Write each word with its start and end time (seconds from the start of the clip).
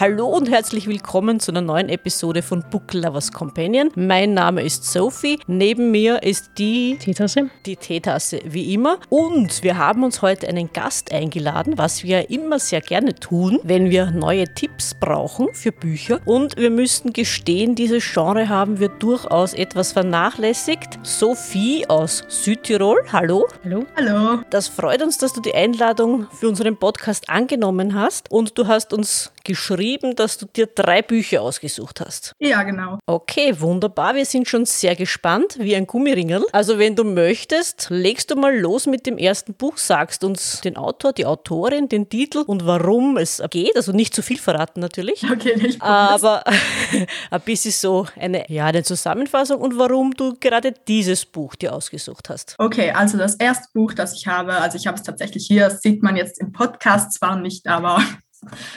Hallo 0.00 0.28
und 0.28 0.48
herzlich 0.50 0.86
willkommen 0.86 1.40
zu 1.40 1.52
einer 1.52 1.60
neuen 1.60 1.90
Episode 1.90 2.40
von 2.40 2.64
Book 2.70 2.94
Lovers 2.94 3.32
Companion. 3.32 3.90
Mein 3.96 4.32
Name 4.32 4.62
ist 4.62 4.90
Sophie. 4.90 5.38
Neben 5.46 5.90
mir 5.90 6.22
ist 6.22 6.52
die 6.56 6.96
Teetasse. 6.96 7.50
Die 7.66 7.76
Teetasse, 7.76 8.40
wie 8.46 8.72
immer. 8.72 8.98
Und 9.10 9.62
wir 9.62 9.76
haben 9.76 10.02
uns 10.02 10.22
heute 10.22 10.48
einen 10.48 10.72
Gast 10.72 11.12
eingeladen, 11.12 11.76
was 11.76 12.02
wir 12.02 12.30
immer 12.30 12.58
sehr 12.58 12.80
gerne 12.80 13.14
tun, 13.14 13.60
wenn 13.62 13.90
wir 13.90 14.10
neue 14.10 14.46
Tipps 14.54 14.94
brauchen 14.94 15.48
für 15.52 15.70
Bücher. 15.70 16.18
Und 16.24 16.56
wir 16.56 16.70
müssten 16.70 17.12
gestehen, 17.12 17.74
dieses 17.74 18.02
Genre 18.10 18.48
haben 18.48 18.80
wir 18.80 18.88
durchaus 18.88 19.52
etwas 19.52 19.92
vernachlässigt. 19.92 20.98
Sophie 21.02 21.86
aus 21.90 22.24
Südtirol. 22.26 23.04
Hallo. 23.12 23.46
Hallo. 23.64 23.84
Hallo. 23.98 24.38
Das 24.48 24.66
freut 24.66 25.02
uns, 25.02 25.18
dass 25.18 25.34
du 25.34 25.42
die 25.42 25.52
Einladung 25.52 26.26
für 26.32 26.48
unseren 26.48 26.78
Podcast 26.78 27.28
angenommen 27.28 27.94
hast 27.94 28.30
und 28.30 28.56
du 28.56 28.66
hast 28.66 28.94
uns 28.94 29.30
geschrieben, 29.44 29.89
dass 29.98 30.38
du 30.38 30.46
dir 30.46 30.66
drei 30.66 31.02
Bücher 31.02 31.42
ausgesucht 31.42 32.00
hast. 32.00 32.34
Ja, 32.38 32.62
genau. 32.62 32.98
Okay, 33.06 33.54
wunderbar. 33.58 34.14
Wir 34.14 34.24
sind 34.24 34.48
schon 34.48 34.64
sehr 34.64 34.96
gespannt, 34.96 35.56
wie 35.58 35.74
ein 35.74 35.86
Gummiringel. 35.86 36.44
Also 36.52 36.78
wenn 36.78 36.96
du 36.96 37.04
möchtest, 37.04 37.88
legst 37.90 38.30
du 38.30 38.36
mal 38.36 38.56
los 38.56 38.86
mit 38.86 39.06
dem 39.06 39.18
ersten 39.18 39.54
Buch, 39.54 39.76
sagst 39.78 40.24
uns 40.24 40.60
den 40.60 40.76
Autor, 40.76 41.12
die 41.12 41.26
Autorin, 41.26 41.88
den 41.88 42.08
Titel 42.08 42.44
und 42.46 42.66
warum 42.66 43.16
es 43.16 43.42
geht. 43.50 43.76
Also 43.76 43.92
nicht 43.92 44.14
zu 44.14 44.22
viel 44.22 44.38
verraten 44.38 44.80
natürlich. 44.80 45.24
Okay, 45.30 45.56
nicht 45.56 45.82
Aber 45.82 46.44
ein 47.30 47.40
bisschen 47.40 47.72
so 47.72 48.06
eine, 48.18 48.50
ja, 48.50 48.66
eine 48.66 48.82
Zusammenfassung 48.82 49.60
und 49.60 49.78
warum 49.78 50.12
du 50.14 50.34
gerade 50.38 50.72
dieses 50.86 51.24
Buch 51.24 51.54
dir 51.56 51.74
ausgesucht 51.74 52.30
hast. 52.30 52.54
Okay, 52.58 52.90
also 52.90 53.18
das 53.18 53.34
erste 53.34 53.68
Buch, 53.74 53.94
das 53.94 54.14
ich 54.14 54.26
habe, 54.26 54.54
also 54.54 54.76
ich 54.76 54.86
habe 54.86 54.96
es 54.96 55.02
tatsächlich 55.02 55.46
hier, 55.46 55.68
das 55.68 55.80
sieht 55.80 56.02
man 56.02 56.16
jetzt 56.16 56.40
im 56.40 56.52
Podcast 56.52 57.12
zwar 57.12 57.36
nicht, 57.36 57.66
aber 57.66 58.02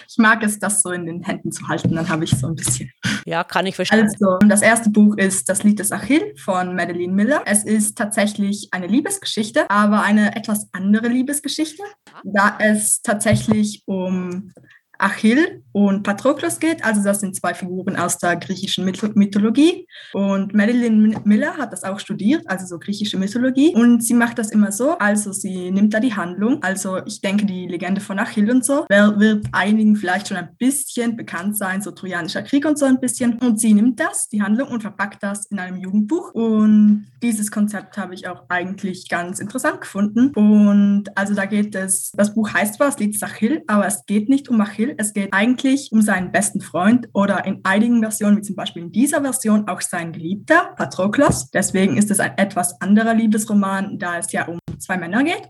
ich 0.08 0.17
mag 0.17 0.44
es, 0.44 0.59
das 0.59 0.81
so 0.81 0.92
in 0.92 1.06
den 1.06 1.22
Händen 1.22 1.52
zu 1.52 1.67
halten, 1.67 1.95
dann 1.95 2.09
habe 2.09 2.23
ich 2.23 2.31
so 2.31 2.47
ein 2.47 2.56
bisschen. 2.56 2.92
Ja, 3.25 3.44
kann 3.44 3.66
ich 3.66 3.75
verstehen. 3.75 4.02
Also, 4.02 4.38
das 4.47 4.61
erste 4.61 4.89
Buch 4.89 5.17
ist 5.17 5.47
Das 5.50 5.64
Lied 5.64 5.80
des 5.80 5.92
Achill 5.92 6.33
von 6.38 6.75
Madeline 6.75 7.14
Miller. 7.14 7.44
Es 7.45 7.64
ist 7.64 7.97
tatsächlich 7.97 8.69
eine 8.72 8.88
Liebesgeschichte, 8.88 9.69
aber 9.69 10.02
eine 10.02 10.36
etwas 10.36 10.67
andere 10.73 11.08
Liebesgeschichte, 11.08 11.84
da 12.23 12.58
es 12.59 13.02
tatsächlich 13.02 13.84
um 13.86 14.52
Achill 15.00 15.62
und 15.74 16.04
Patroklos 16.04 16.60
geht. 16.60 16.86
Also 16.86 17.04
das 17.04 17.20
sind 17.20 17.36
zwei 17.36 17.54
Figuren 17.54 17.98
aus 17.98 18.18
der 18.20 18.38
griechischen 18.38 18.86
Mythologie. 18.86 19.88
Und 20.14 20.54
Madeline 20.54 21.20
Miller 21.26 21.58
hat 21.58 21.74
das 21.74 21.84
auch 21.84 22.00
studiert, 22.00 22.44
also 22.48 22.66
so 22.66 22.80
griechische 22.80 23.18
Mythologie. 23.18 23.76
Und 23.76 24.04
sie 24.04 24.14
macht 24.14 24.38
das 24.40 24.52
immer 24.52 24.72
so, 24.72 24.98
also 25.00 25.34
sie 25.34 25.72
nimmt 25.72 25.94
da 25.94 26.00
die 26.00 26.16
Handlung. 26.16 26.62
Also 26.62 27.00
ich 27.06 27.22
denke, 27.22 27.46
die 27.46 27.68
Legende 27.68 28.02
von 28.02 28.20
Achill 28.20 28.50
und 28.50 28.64
so 28.64 28.86
wird 28.90 29.46
einigen 29.52 29.96
vielleicht 29.96 30.28
schon 30.28 30.38
ein 30.38 30.56
bisschen 30.58 31.18
bekannt 31.18 31.58
sein, 31.58 31.82
so 31.82 31.92
Trojanischer 31.92 32.44
Krieg 32.44 32.66
und 32.66 32.78
so 32.78 32.86
ein 32.86 33.00
bisschen. 33.00 33.40
Und 33.40 33.60
sie 33.60 33.74
nimmt 33.74 34.00
das, 34.00 34.30
die 34.30 34.42
Handlung, 34.42 34.70
und 34.70 34.82
verpackt 34.82 35.24
das 35.24 35.48
in 35.48 35.60
einem 35.60 35.78
Jugendbuch. 35.78 36.34
Und 36.34 37.08
dieses 37.24 37.50
Konzept 37.50 37.98
habe 37.98 38.14
ich 38.14 38.28
auch 38.28 38.44
eigentlich 38.50 39.10
ganz 39.10 39.40
interessant 39.40 39.82
gefunden. 39.82 40.30
Und 40.36 41.06
also 41.16 41.34
da 41.34 41.46
geht 41.46 41.74
es, 41.74 42.12
das 42.12 42.36
Buch 42.36 42.54
heißt 42.54 42.76
zwar, 42.76 42.90
es 42.90 43.00
liegt 43.00 43.22
Achill, 43.24 43.64
aber 43.68 43.88
es 43.88 44.06
geht 44.06 44.30
nicht 44.30 44.50
um 44.50 44.62
Achill, 44.62 44.94
es 44.98 45.14
geht 45.14 45.34
eigentlich 45.34 45.62
um 45.92 46.02
seinen 46.02 46.31
besten 46.31 46.61
Freund 46.61 47.08
oder 47.14 47.45
in 47.45 47.61
einigen 47.64 48.02
Versionen, 48.02 48.38
wie 48.38 48.42
zum 48.42 48.56
Beispiel 48.56 48.83
in 48.83 48.92
dieser 48.92 49.22
Version, 49.22 49.67
auch 49.67 49.81
sein 49.81 50.11
Geliebter, 50.11 50.73
Patroklos. 50.75 51.50
Deswegen 51.52 51.97
ist 51.97 52.11
es 52.11 52.19
ein 52.19 52.38
etwas 52.38 52.80
anderer 52.81 53.14
Liebesroman, 53.14 53.97
da 53.97 54.17
es 54.17 54.31
ja 54.31 54.47
um 54.47 54.59
zwei 54.80 54.97
Männer 54.97 55.23
geht. 55.23 55.50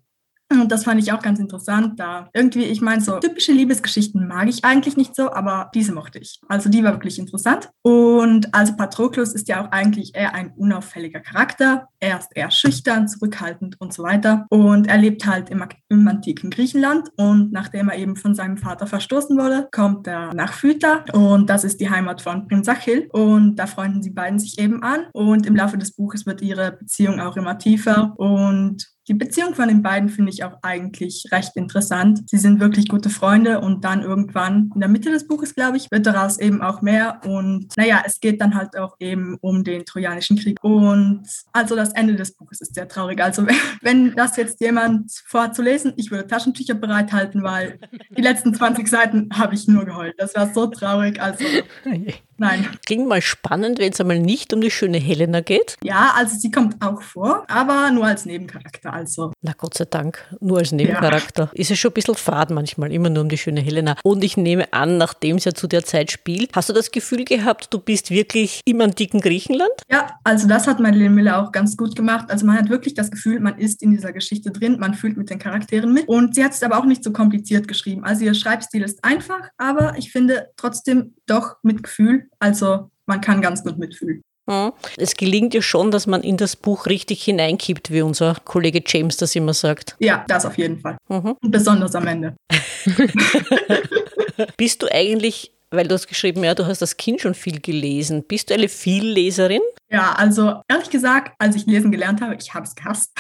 Und 0.52 0.72
das 0.72 0.84
fand 0.84 1.02
ich 1.02 1.12
auch 1.12 1.22
ganz 1.22 1.40
interessant, 1.40 2.00
da 2.00 2.30
irgendwie, 2.34 2.66
ich 2.66 2.82
meine, 2.82 3.02
so 3.02 3.20
typische 3.20 3.52
Liebesgeschichten 3.52 4.28
mag 4.28 4.48
ich 4.48 4.64
eigentlich 4.64 4.98
nicht 4.98 5.16
so, 5.16 5.32
aber 5.32 5.70
diese 5.74 5.94
mochte 5.94 6.20
ich. 6.20 6.40
Also 6.48 6.70
die 6.70 6.84
war 6.84 6.94
wirklich 6.94 7.20
interessant. 7.20 7.70
Und 7.82 8.54
also 8.54 8.76
Patroklos 8.76 9.34
ist 9.34 9.48
ja 9.48 9.64
auch 9.64 9.72
eigentlich 9.72 10.16
eher 10.16 10.34
ein 10.34 10.52
unauffälliger 10.52 11.22
Charakter. 11.22 11.88
Er 12.00 12.20
ist 12.20 12.30
eher 12.36 12.52
schüchtern, 12.52 13.08
zurückhaltend 13.08 13.80
und 13.80 13.94
so 13.94 14.04
weiter. 14.04 14.46
Und 14.50 14.88
er 14.88 14.98
lebt 14.98 15.26
halt 15.26 15.50
im, 15.50 15.64
im 15.90 16.08
antiken 16.08 16.50
Griechenland. 16.50 17.10
Und 17.18 17.52
nachdem 17.52 17.90
er 17.90 17.98
eben 17.98 18.16
von 18.16 18.36
seinem 18.36 18.58
Vater 18.58 18.86
verstoßen 18.86 19.38
wurde, 19.38 19.70
kommt 19.72 20.08
er 20.08 20.34
nach 20.34 20.54
Phyta. 20.54 21.04
Und 21.14 21.50
das 21.50 21.64
ist 21.64 21.80
die 21.80 21.90
Heimat 21.90 22.22
von 22.22 22.48
Prinz 22.48 22.68
Achill. 22.68 23.10
Und 23.12 23.56
da 23.56 23.66
freunden 23.66 24.04
sie 24.04 24.12
beiden 24.12 24.40
sich 24.40 24.60
eben 24.60 24.84
an. 24.84 25.08
Und 25.14 25.46
im 25.46 25.56
Laufe 25.56 25.78
des 25.78 25.94
Buches 25.94 26.26
wird 26.26 26.42
ihre 26.42 26.72
Beziehung 26.72 27.20
auch 27.20 27.38
immer 27.38 27.58
tiefer. 27.58 28.14
Und 28.18 28.93
die 29.08 29.14
Beziehung 29.14 29.54
von 29.54 29.68
den 29.68 29.84
beiden 29.84 30.10
finde 30.10 30.32
ich 30.32 30.44
auch 30.44 30.58
eigentlich 30.62 31.26
recht 31.32 31.56
interessant. 31.56 32.22
Sie 32.30 32.38
sind 32.38 32.60
wirklich 32.60 32.88
gute 32.88 33.10
Freunde 33.10 33.60
und 33.60 33.84
dann 33.84 34.02
irgendwann 34.02 34.72
in 34.74 34.80
der 34.80 34.90
Mitte 34.90 35.12
des 35.12 35.28
Buches, 35.28 35.56
glaube 35.56 35.78
ich, 35.78 35.92
wird 35.92 36.06
daraus 36.06 36.40
eben 36.40 36.62
auch 36.62 36.82
mehr. 36.82 37.20
Und 37.26 37.76
naja, 37.76 38.04
es 38.06 38.20
geht 38.22 38.40
dann 38.40 38.56
halt 38.56 38.78
auch 38.78 38.96
eben 39.00 39.38
um 39.42 39.64
den 39.64 39.86
Trojanischen 39.86 40.38
Krieg. 40.38 40.58
Und 40.64 41.24
also 41.52 41.76
das 41.76 41.94
Ende 41.94 42.16
des 42.16 42.34
Buches 42.36 42.62
ist 42.62 42.76
sehr 42.76 42.88
traurig. 42.88 43.22
Also 43.22 43.46
wenn 43.82 44.16
das 44.16 44.38
jetzt 44.38 44.62
jemand 44.62 45.12
vorhat 45.26 45.56
zu 45.56 45.62
lesen, 45.62 45.94
ich 45.98 46.10
würde 46.10 46.28
Taschentücher 46.28 46.76
bereithalten, 46.76 47.44
weil 47.44 47.80
die 48.16 48.22
letzten 48.22 48.54
20 48.54 48.88
Seiten 48.88 49.30
habe 49.34 49.56
ich 49.56 49.68
nur 49.68 49.86
geheult. 49.86 50.16
Das 50.18 50.36
war 50.36 50.54
so 50.54 50.68
traurig. 50.68 51.22
Also 51.22 51.44
Nein. 52.38 52.68
Klingt 52.86 53.08
mal 53.08 53.22
spannend, 53.22 53.80
wenn 53.80 53.92
es 53.92 54.02
einmal 54.02 54.20
nicht 54.20 54.54
um 54.54 54.62
die 54.62 54.72
schöne 54.72 54.98
Helena 54.98 55.42
geht. 55.42 55.78
Ja, 55.84 56.14
also 56.16 56.38
sie 56.38 56.52
kommt 56.52 56.82
auch 56.82 57.02
vor, 57.02 57.46
aber 57.48 57.92
nur 57.92 58.06
als 58.06 58.26
Nebencharakter. 58.26 58.94
Also. 58.94 59.34
Na 59.42 59.54
Gott 59.58 59.76
sei 59.76 59.86
Dank, 59.86 60.24
nur 60.40 60.60
als 60.60 60.72
Nebencharakter. 60.72 61.52
Ja. 61.54 61.62
Ist 61.62 61.72
es 61.72 61.80
schon 61.80 61.92
ein 61.92 61.96
bisschen 61.96 62.16
fad 62.16 62.52
manchmal, 62.52 62.92
immer 62.92 63.10
nur 63.10 63.24
um 63.24 63.30
die 63.30 63.38
schöne 63.38 63.62
Helena. 63.62 63.96
Und 64.04 64.24
ich 64.24 64.38
nehme 64.38 64.72
an, 64.74 64.98
nachdem 64.98 65.38
es 65.38 65.46
ja 65.46 65.54
zu 65.54 65.68
der 65.68 65.84
Zeit 65.84 66.12
spielt, 66.12 66.52
hast 66.56 66.70
du 66.70 66.74
das 66.74 66.92
Gefühl 66.92 67.26
gehabt, 67.26 67.74
du 67.74 67.80
bist 67.80 68.12
wirklich 68.12 68.62
im 68.66 68.82
antiken 68.82 69.22
Griechenland? 69.22 69.72
Ja, 69.92 70.20
also 70.24 70.48
das 70.48 70.68
hat 70.68 70.80
Madeleine 70.80 71.12
Miller 71.12 71.42
auch 71.42 71.52
ganz 71.52 71.78
gut 71.78 71.96
gemacht. 71.96 72.30
Also 72.30 72.46
man 72.46 72.58
hat 72.58 72.70
wirklich 72.70 72.94
das 72.94 73.12
Gefühl, 73.12 73.40
man 73.40 73.58
ist 73.58 73.82
in 73.82 73.92
dieser 73.92 74.12
Geschichte 74.12 74.52
drin, 74.52 74.78
man 74.80 74.94
fühlt 74.94 75.18
mit 75.18 75.30
den 75.30 75.40
Charakteren 75.40 75.94
mit. 75.94 76.08
Und 76.08 76.36
sie 76.36 76.44
hat 76.44 76.54
es 76.54 76.64
aber 76.64 76.78
auch 76.78 76.86
nicht 76.86 77.04
so 77.04 77.12
kompliziert 77.12 77.68
geschrieben. 77.68 78.04
Also 78.04 78.26
ihr 78.26 78.34
Schreibstil 78.34 78.84
ist 78.84 79.04
einfach, 79.04 79.50
aber 79.58 79.98
ich 79.98 80.12
finde 80.12 80.50
trotzdem 80.58 81.16
doch 81.26 81.58
mit 81.64 81.84
Gefühl. 81.84 82.23
Also 82.40 82.90
man 83.06 83.22
kann 83.22 83.42
ganz 83.42 83.64
gut 83.64 83.78
mitfühlen. 83.78 84.22
Hm. 84.50 84.74
Es 84.98 85.16
gelingt 85.16 85.54
ja 85.54 85.62
schon, 85.62 85.90
dass 85.90 86.06
man 86.06 86.22
in 86.22 86.36
das 86.36 86.56
Buch 86.56 86.86
richtig 86.88 87.24
hineinkippt, 87.24 87.92
wie 87.92 88.02
unser 88.02 88.36
Kollege 88.44 88.84
James 88.86 89.16
das 89.16 89.36
immer 89.36 89.54
sagt. 89.54 89.96
Ja, 90.00 90.26
das 90.28 90.46
auf 90.46 90.58
jeden 90.58 90.80
Fall. 90.80 90.98
Mhm. 91.08 91.38
Besonders 91.42 91.96
am 91.96 92.08
Ende. 92.08 92.36
Bist 94.58 94.84
du 94.84 94.92
eigentlich 94.92 95.52
weil 95.74 95.88
du 95.88 95.96
hast 95.96 96.08
geschrieben, 96.08 96.44
ja, 96.44 96.56
du 96.56 96.66
hast 96.66 96.82
das 96.82 96.98
Kind 96.98 97.22
schon 97.22 97.34
viel 97.34 97.60
gelesen. 97.60 98.24
Bist 98.28 98.50
du 98.50 98.54
eine 98.54 98.70
Vielleserin? 98.70 99.62
Ja, 99.92 100.14
also 100.14 100.62
ehrlich 100.68 100.90
gesagt, 100.90 101.34
als 101.40 101.56
ich 101.56 101.66
lesen 101.66 101.92
gelernt 101.92 102.22
habe, 102.22 102.36
ich 102.40 102.54
habe 102.54 102.66
es 102.66 102.76
gehasst. 102.76 103.12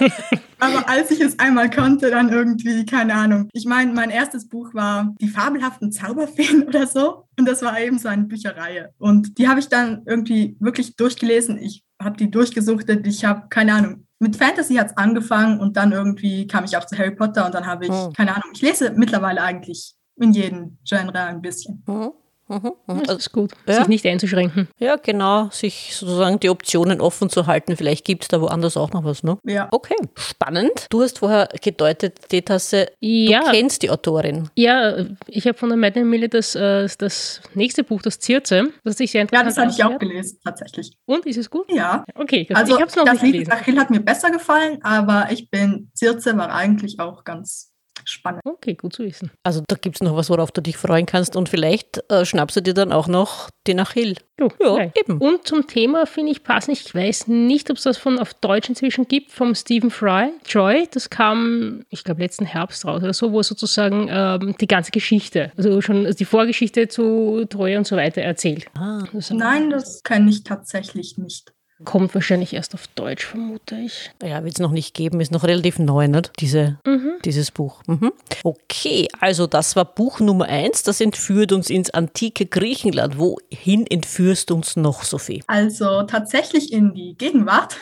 Aber 0.58 0.88
als 0.88 1.10
ich 1.10 1.20
es 1.20 1.38
einmal 1.38 1.70
konnte, 1.70 2.10
dann 2.10 2.30
irgendwie, 2.30 2.84
keine 2.86 3.14
Ahnung. 3.14 3.48
Ich 3.52 3.66
meine, 3.66 3.92
mein 3.92 4.10
erstes 4.10 4.48
Buch 4.48 4.72
war 4.74 5.14
Die 5.20 5.28
fabelhaften 5.28 5.92
Zauberfeen 5.92 6.62
oder 6.66 6.86
so. 6.86 7.24
Und 7.38 7.46
das 7.46 7.62
war 7.62 7.78
eben 7.80 7.98
so 7.98 8.08
eine 8.08 8.24
Bücherreihe. 8.24 8.92
Und 8.98 9.38
die 9.38 9.48
habe 9.48 9.60
ich 9.60 9.68
dann 9.68 10.02
irgendwie 10.06 10.56
wirklich 10.60 10.96
durchgelesen. 10.96 11.58
Ich 11.58 11.84
habe 12.02 12.16
die 12.16 12.30
durchgesuchtet. 12.30 13.06
Ich 13.06 13.24
habe, 13.24 13.48
keine 13.50 13.74
Ahnung, 13.74 14.06
mit 14.18 14.36
Fantasy 14.36 14.76
hat 14.76 14.88
es 14.88 14.96
angefangen 14.96 15.60
und 15.60 15.76
dann 15.76 15.92
irgendwie 15.92 16.46
kam 16.46 16.64
ich 16.64 16.76
auch 16.76 16.86
zu 16.86 16.96
Harry 16.96 17.14
Potter 17.14 17.44
und 17.44 17.54
dann 17.54 17.66
habe 17.66 17.84
ich, 17.84 17.90
oh. 17.90 18.12
keine 18.16 18.34
Ahnung, 18.34 18.50
ich 18.54 18.62
lese 18.62 18.92
mittlerweile 18.96 19.42
eigentlich 19.42 19.94
in 20.16 20.32
jedem 20.32 20.78
Genre 20.84 21.18
ein 21.18 21.40
bisschen. 21.42 21.82
Mhm. 21.86 22.12
Mhm, 22.48 22.72
mhm. 22.86 23.02
Das 23.04 23.16
ist 23.18 23.32
gut, 23.32 23.52
ja. 23.66 23.74
sich 23.74 23.88
nicht 23.88 24.06
einzuschränken. 24.06 24.68
Ja, 24.78 24.96
genau, 24.96 25.48
sich 25.50 25.96
sozusagen 25.96 26.38
die 26.38 26.48
Optionen 26.48 27.00
offen 27.00 27.28
zu 27.28 27.46
halten. 27.46 27.76
Vielleicht 27.76 28.04
gibt 28.04 28.22
es 28.22 28.28
da 28.28 28.40
woanders 28.40 28.76
auch 28.76 28.92
noch 28.92 29.04
was, 29.04 29.24
ne? 29.24 29.38
Ja. 29.44 29.68
Okay, 29.72 29.96
spannend. 30.14 30.86
Du 30.90 31.02
hast 31.02 31.18
vorher 31.18 31.48
gedeutet, 31.60 32.30
die 32.30 32.42
Tasse, 32.42 32.88
ja. 33.00 33.40
du 33.40 33.50
kennst 33.50 33.82
die 33.82 33.90
Autorin. 33.90 34.48
Ja, 34.54 35.06
ich 35.26 35.46
habe 35.46 35.58
von 35.58 35.70
der 35.70 35.78
Madeleine 35.78 36.08
Mille 36.08 36.28
das, 36.28 36.54
äh, 36.54 36.88
das 36.98 37.40
nächste 37.54 37.82
Buch, 37.82 38.00
das 38.02 38.20
Zirze, 38.20 38.68
das 38.84 39.00
ich 39.00 39.10
sehr 39.10 39.22
interessant 39.22 39.56
Ja, 39.56 39.64
das 39.64 39.78
habe 39.78 39.90
ich 39.90 39.96
auch 39.96 39.98
gelesen, 39.98 40.38
tatsächlich. 40.44 40.96
Und, 41.04 41.26
ist 41.26 41.38
es 41.38 41.50
gut? 41.50 41.66
Ja. 41.72 42.04
Okay, 42.14 42.46
also 42.54 42.74
ich 42.74 42.80
habe 42.80 42.88
es 42.88 42.96
noch 42.96 43.04
das 43.04 43.22
nicht 43.22 43.32
gelesen. 43.32 43.52
Achille 43.52 43.80
hat 43.80 43.90
mir 43.90 44.00
besser 44.00 44.30
gefallen, 44.30 44.78
aber 44.82 45.28
ich 45.32 45.50
bin, 45.50 45.90
Zirze 45.94 46.36
war 46.36 46.54
eigentlich 46.54 47.00
auch 47.00 47.24
ganz 47.24 47.72
spannend. 48.08 48.42
Okay, 48.44 48.74
gut 48.74 48.94
zu 48.94 49.04
wissen. 49.04 49.30
Also 49.42 49.62
da 49.66 49.76
gibt 49.76 49.96
es 49.96 50.02
noch 50.02 50.16
was, 50.16 50.30
worauf 50.30 50.52
du 50.52 50.60
dich 50.60 50.76
freuen 50.76 51.06
kannst 51.06 51.36
und 51.36 51.48
vielleicht 51.48 52.02
äh, 52.10 52.24
schnappst 52.24 52.56
du 52.56 52.62
dir 52.62 52.74
dann 52.74 52.92
auch 52.92 53.08
noch 53.08 53.50
den 53.66 53.80
Achill. 53.80 54.16
Jo, 54.38 54.50
ja, 54.60 54.76
nein. 54.76 54.92
eben. 54.94 55.18
Und 55.18 55.46
zum 55.46 55.66
Thema 55.66 56.06
finde 56.06 56.32
ich 56.32 56.42
passend, 56.42 56.78
ich 56.78 56.94
weiß 56.94 57.28
nicht, 57.28 57.70
ob 57.70 57.78
es 57.78 57.84
das 57.84 57.96
von 57.96 58.18
auf 58.18 58.34
Deutsch 58.34 58.68
inzwischen 58.68 59.08
gibt, 59.08 59.32
vom 59.32 59.54
Stephen 59.54 59.90
Fry, 59.90 60.30
Joy, 60.46 60.88
das 60.90 61.10
kam, 61.10 61.84
ich 61.88 62.04
glaube, 62.04 62.22
letzten 62.22 62.44
Herbst 62.44 62.84
raus 62.84 63.02
oder 63.02 63.14
so, 63.14 63.32
wo 63.32 63.42
sozusagen 63.42 64.08
ähm, 64.10 64.54
die 64.60 64.66
ganze 64.66 64.90
Geschichte, 64.90 65.52
also 65.56 65.80
schon 65.80 66.04
die 66.04 66.24
Vorgeschichte 66.24 66.88
zu 66.88 67.46
Troja 67.48 67.78
und 67.78 67.86
so 67.86 67.96
weiter 67.96 68.22
erzählt. 68.22 68.66
Ah. 68.76 69.04
Das 69.12 69.30
Nein, 69.30 69.70
das 69.70 70.02
kenne 70.02 70.30
ich 70.30 70.44
tatsächlich 70.44 71.16
nicht. 71.16 71.52
Kommt 71.84 72.14
wahrscheinlich 72.14 72.54
erst 72.54 72.74
auf 72.74 72.86
Deutsch, 72.88 73.26
vermute 73.26 73.76
ich. 73.76 74.10
Ja, 74.22 74.42
wird 74.44 74.54
es 74.54 74.60
noch 74.60 74.70
nicht 74.70 74.94
geben, 74.94 75.20
ist 75.20 75.30
noch 75.30 75.44
relativ 75.44 75.78
neu, 75.78 76.08
nicht? 76.08 76.32
Diese, 76.40 76.78
mhm. 76.86 77.12
dieses 77.24 77.50
Buch. 77.50 77.82
Mhm. 77.86 78.12
Okay, 78.42 79.08
also 79.20 79.46
das 79.46 79.76
war 79.76 79.84
Buch 79.84 80.20
Nummer 80.20 80.46
eins, 80.46 80.82
das 80.82 81.00
entführt 81.00 81.52
uns 81.52 81.68
ins 81.68 81.90
antike 81.90 82.46
Griechenland. 82.46 83.18
Wohin 83.18 83.86
entführst 83.86 84.48
du 84.48 84.54
uns 84.54 84.76
noch, 84.76 85.04
Sophie? 85.04 85.44
Also 85.48 86.04
tatsächlich 86.04 86.72
in 86.72 86.94
die 86.94 87.14
Gegenwart 87.16 87.76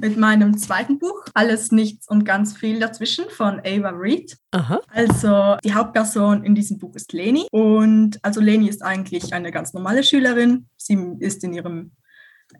mit 0.00 0.16
meinem 0.16 0.56
zweiten 0.56 0.98
Buch, 0.98 1.24
Alles, 1.34 1.70
Nichts 1.72 2.08
und 2.08 2.24
ganz 2.24 2.56
viel 2.56 2.80
dazwischen 2.80 3.28
von 3.28 3.60
Ava 3.60 3.90
Reed. 3.90 4.36
Aha. 4.52 4.80
Also 4.88 5.56
die 5.62 5.74
Hauptperson 5.74 6.44
in 6.44 6.54
diesem 6.54 6.78
Buch 6.78 6.94
ist 6.94 7.12
Leni 7.12 7.46
und 7.50 8.18
also 8.22 8.40
Leni 8.40 8.68
ist 8.68 8.82
eigentlich 8.82 9.32
eine 9.34 9.52
ganz 9.52 9.74
normale 9.74 10.02
Schülerin. 10.02 10.66
Sie 10.76 10.98
ist 11.18 11.44
in 11.44 11.52
ihrem 11.52 11.92